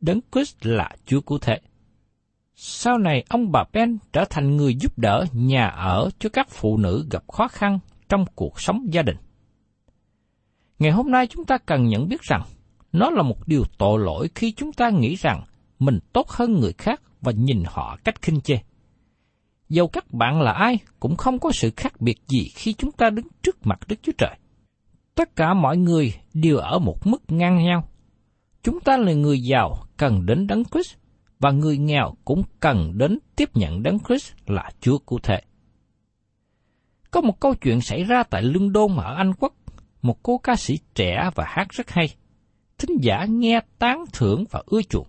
Đấng 0.00 0.20
Christ 0.32 0.56
là 0.66 0.90
Chúa 1.06 1.20
cứu 1.20 1.38
thế. 1.38 1.60
Sau 2.60 2.98
này 2.98 3.24
ông 3.28 3.52
bà 3.52 3.64
Ben 3.72 3.98
trở 4.12 4.24
thành 4.30 4.56
người 4.56 4.74
giúp 4.74 4.98
đỡ 4.98 5.24
nhà 5.32 5.66
ở 5.66 6.10
cho 6.18 6.28
các 6.28 6.48
phụ 6.50 6.76
nữ 6.76 7.06
gặp 7.10 7.22
khó 7.32 7.48
khăn 7.48 7.78
trong 8.08 8.24
cuộc 8.34 8.60
sống 8.60 8.86
gia 8.90 9.02
đình. 9.02 9.16
Ngày 10.78 10.90
hôm 10.90 11.10
nay 11.10 11.26
chúng 11.26 11.44
ta 11.44 11.58
cần 11.58 11.88
nhận 11.88 12.08
biết 12.08 12.22
rằng, 12.22 12.42
nó 12.92 13.10
là 13.10 13.22
một 13.22 13.48
điều 13.48 13.64
tội 13.78 14.00
lỗi 14.00 14.28
khi 14.34 14.52
chúng 14.52 14.72
ta 14.72 14.90
nghĩ 14.90 15.14
rằng 15.14 15.44
mình 15.78 15.98
tốt 16.12 16.28
hơn 16.28 16.60
người 16.60 16.72
khác 16.72 17.02
và 17.20 17.32
nhìn 17.32 17.62
họ 17.66 17.96
cách 18.04 18.22
khinh 18.22 18.40
chê. 18.40 18.58
Dầu 19.68 19.88
các 19.88 20.12
bạn 20.12 20.40
là 20.40 20.52
ai 20.52 20.78
cũng 21.00 21.16
không 21.16 21.38
có 21.38 21.50
sự 21.52 21.70
khác 21.76 22.00
biệt 22.00 22.16
gì 22.28 22.50
khi 22.54 22.72
chúng 22.72 22.92
ta 22.92 23.10
đứng 23.10 23.26
trước 23.42 23.66
mặt 23.66 23.78
Đức 23.88 23.96
Chúa 24.02 24.12
Trời. 24.18 24.36
Tất 25.14 25.36
cả 25.36 25.54
mọi 25.54 25.76
người 25.76 26.14
đều 26.34 26.56
ở 26.56 26.78
một 26.78 27.06
mức 27.06 27.22
ngang 27.28 27.64
nhau. 27.64 27.88
Chúng 28.62 28.80
ta 28.80 28.96
là 28.96 29.12
người 29.12 29.42
giàu 29.42 29.84
cần 29.96 30.26
đến 30.26 30.46
Đấng 30.46 30.64
Christ 30.64 30.96
và 31.40 31.50
người 31.50 31.78
nghèo 31.78 32.14
cũng 32.24 32.42
cần 32.60 32.98
đến 32.98 33.18
tiếp 33.36 33.50
nhận 33.54 33.82
Đấng 33.82 33.98
Christ 33.98 34.32
là 34.46 34.70
Chúa 34.80 34.98
cụ 34.98 35.18
thể. 35.18 35.40
Có 37.10 37.20
một 37.20 37.40
câu 37.40 37.54
chuyện 37.54 37.80
xảy 37.80 38.04
ra 38.04 38.22
tại 38.22 38.42
London 38.42 38.96
ở 38.96 39.14
Anh 39.14 39.32
Quốc, 39.40 39.54
một 40.02 40.22
cô 40.22 40.38
ca 40.38 40.56
sĩ 40.56 40.78
trẻ 40.94 41.30
và 41.34 41.44
hát 41.48 41.68
rất 41.70 41.90
hay. 41.90 42.14
Thính 42.78 42.96
giả 43.00 43.24
nghe 43.28 43.60
tán 43.78 44.04
thưởng 44.12 44.44
và 44.50 44.62
ưa 44.66 44.82
chuộng. 44.82 45.06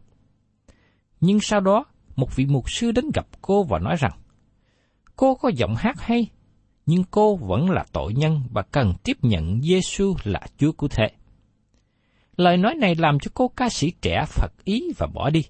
Nhưng 1.22 1.40
sau 1.40 1.60
đó, 1.60 1.86
một 2.16 2.36
vị 2.36 2.46
mục 2.46 2.72
sư 2.72 2.92
đến 2.92 3.06
gặp 3.14 3.28
cô 3.42 3.64
và 3.64 3.80
nói 3.80 3.96
rằng, 4.00 4.12
cô 5.16 5.36
có 5.36 5.52
giọng 5.56 5.76
hát 5.76 6.02
hay, 6.02 6.28
nhưng 6.86 7.04
cô 7.12 7.36
vẫn 7.36 7.70
là 7.70 7.86
tội 7.92 8.14
nhân 8.14 8.42
và 8.52 8.62
cần 8.62 8.94
tiếp 9.04 9.18
nhận 9.22 9.62
Giêsu 9.62 10.16
là 10.24 10.42
Chúa 10.58 10.72
cụ 10.72 10.88
thể. 10.88 11.08
Lời 12.38 12.58
nói 12.58 12.76
này 12.76 12.96
làm 12.96 13.20
cho 13.20 13.32
cô 13.34 13.48
ca 13.48 13.70
sĩ 13.70 13.92
trẻ 14.02 14.26
phật 14.28 14.52
ý 14.64 14.92
và 14.98 15.08
bỏ 15.14 15.30
đi. 15.30 15.44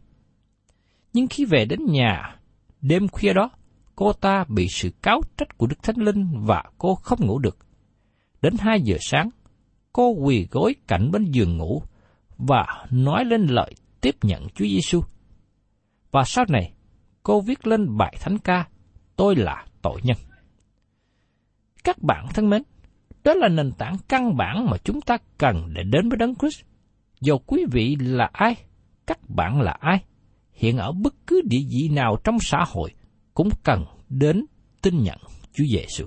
Nhưng 1.13 1.27
khi 1.27 1.45
về 1.45 1.65
đến 1.65 1.79
nhà, 1.85 2.35
đêm 2.81 3.07
khuya 3.07 3.33
đó, 3.33 3.49
cô 3.95 4.13
ta 4.13 4.45
bị 4.47 4.67
sự 4.69 4.89
cáo 5.01 5.21
trách 5.37 5.57
của 5.57 5.67
Đức 5.67 5.83
Thánh 5.83 5.97
Linh 5.97 6.45
và 6.45 6.63
cô 6.77 6.95
không 6.95 7.27
ngủ 7.27 7.39
được. 7.39 7.57
Đến 8.41 8.53
hai 8.59 8.81
giờ 8.81 8.97
sáng, 9.01 9.29
cô 9.93 10.09
quỳ 10.09 10.47
gối 10.51 10.75
cạnh 10.87 11.11
bên 11.11 11.25
giường 11.25 11.57
ngủ 11.57 11.81
và 12.37 12.85
nói 12.91 13.25
lên 13.25 13.45
lời 13.45 13.73
tiếp 14.01 14.15
nhận 14.21 14.47
Chúa 14.49 14.65
Giêsu. 14.65 15.01
Và 16.11 16.23
sau 16.23 16.45
này, 16.49 16.73
cô 17.23 17.41
viết 17.41 17.67
lên 17.67 17.97
bài 17.97 18.17
thánh 18.19 18.37
ca 18.37 18.67
Tôi 19.19 19.35
là 19.35 19.65
tội 19.81 20.01
nhân. 20.03 20.17
Các 21.83 22.03
bạn 22.03 22.27
thân 22.33 22.49
mến, 22.49 22.63
đó 23.23 23.33
là 23.33 23.47
nền 23.47 23.71
tảng 23.71 23.97
căn 24.07 24.37
bản 24.37 24.65
mà 24.69 24.77
chúng 24.83 25.01
ta 25.01 25.17
cần 25.37 25.73
để 25.73 25.83
đến 25.83 26.09
với 26.09 26.17
Đấng 26.17 26.35
Christ. 26.35 26.61
Dù 27.21 27.37
quý 27.37 27.65
vị 27.71 27.95
là 27.99 28.29
ai, 28.33 28.55
các 29.07 29.29
bạn 29.29 29.61
là 29.61 29.71
ai, 29.79 30.03
hiện 30.59 30.77
ở 30.77 30.91
bất 30.91 31.15
cứ 31.27 31.41
địa 31.45 31.63
vị 31.69 31.89
nào 31.89 32.17
trong 32.23 32.37
xã 32.41 32.63
hội 32.67 32.93
cũng 33.33 33.49
cần 33.63 33.85
đến 34.09 34.45
tin 34.81 35.03
nhận 35.03 35.17
Chúa 35.53 35.63
Giêsu. 35.71 36.05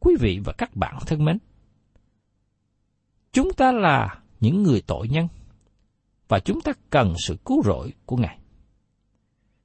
Quý 0.00 0.16
vị 0.20 0.40
và 0.44 0.52
các 0.58 0.76
bạn 0.76 0.98
thân 1.06 1.24
mến, 1.24 1.38
chúng 3.32 3.52
ta 3.52 3.72
là 3.72 4.22
những 4.40 4.62
người 4.62 4.82
tội 4.86 5.08
nhân 5.08 5.28
và 6.28 6.38
chúng 6.40 6.60
ta 6.60 6.72
cần 6.90 7.14
sự 7.26 7.36
cứu 7.44 7.62
rỗi 7.64 7.92
của 8.06 8.16
Ngài. 8.16 8.38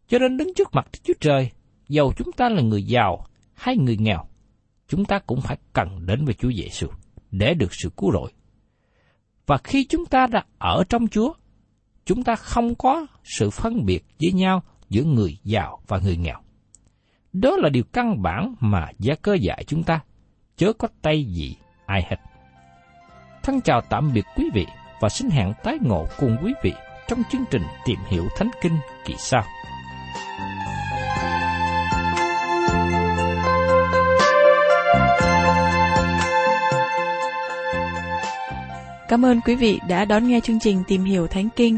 Cho 0.07 0.19
nên 0.19 0.37
đứng 0.37 0.53
trước 0.53 0.69
mặt 0.73 0.87
Chúa 1.03 1.13
Trời, 1.19 1.51
dầu 1.89 2.13
chúng 2.17 2.31
ta 2.31 2.49
là 2.49 2.61
người 2.61 2.83
giàu 2.83 3.25
hay 3.53 3.77
người 3.77 3.97
nghèo, 3.97 4.25
chúng 4.87 5.05
ta 5.05 5.19
cũng 5.19 5.41
phải 5.41 5.57
cần 5.73 6.05
đến 6.05 6.25
với 6.25 6.33
Chúa 6.33 6.51
Giêsu 6.51 6.87
để 7.31 7.53
được 7.53 7.73
sự 7.73 7.89
cứu 7.97 8.11
rỗi. 8.11 8.31
Và 9.45 9.57
khi 9.63 9.85
chúng 9.89 10.05
ta 10.05 10.27
đã 10.27 10.45
ở 10.57 10.83
trong 10.89 11.07
Chúa, 11.07 11.33
chúng 12.05 12.23
ta 12.23 12.35
không 12.35 12.75
có 12.75 13.05
sự 13.23 13.49
phân 13.49 13.85
biệt 13.85 14.05
với 14.21 14.31
nhau 14.31 14.63
giữa 14.89 15.03
người 15.03 15.37
giàu 15.43 15.79
và 15.87 15.99
người 16.03 16.17
nghèo. 16.17 16.37
Đó 17.33 17.57
là 17.57 17.69
điều 17.69 17.83
căn 17.93 18.21
bản 18.21 18.55
mà 18.59 18.87
gia 18.99 19.15
cơ 19.15 19.33
dạy 19.33 19.63
chúng 19.67 19.83
ta, 19.83 19.99
chớ 20.57 20.73
có 20.73 20.87
tay 21.01 21.23
gì 21.23 21.55
ai 21.85 22.01
hết. 22.09 22.17
Thân 23.43 23.61
chào 23.61 23.81
tạm 23.89 24.13
biệt 24.13 24.25
quý 24.35 24.49
vị 24.53 24.65
và 24.99 25.09
xin 25.09 25.29
hẹn 25.29 25.53
tái 25.63 25.77
ngộ 25.81 26.05
cùng 26.19 26.37
quý 26.43 26.53
vị 26.63 26.73
trong 27.07 27.23
chương 27.31 27.45
trình 27.51 27.63
tìm 27.85 27.99
hiểu 28.07 28.27
Thánh 28.37 28.49
Kinh 28.61 28.77
kỳ 29.05 29.13
sau. 29.17 29.43
Cảm 39.07 39.25
ơn 39.25 39.41
quý 39.41 39.55
vị 39.55 39.79
đã 39.87 40.05
đón 40.05 40.27
nghe 40.27 40.39
chương 40.39 40.59
trình 40.59 40.83
Tìm 40.87 41.03
hiểu 41.03 41.27
Thánh 41.27 41.49
Kinh. 41.55 41.77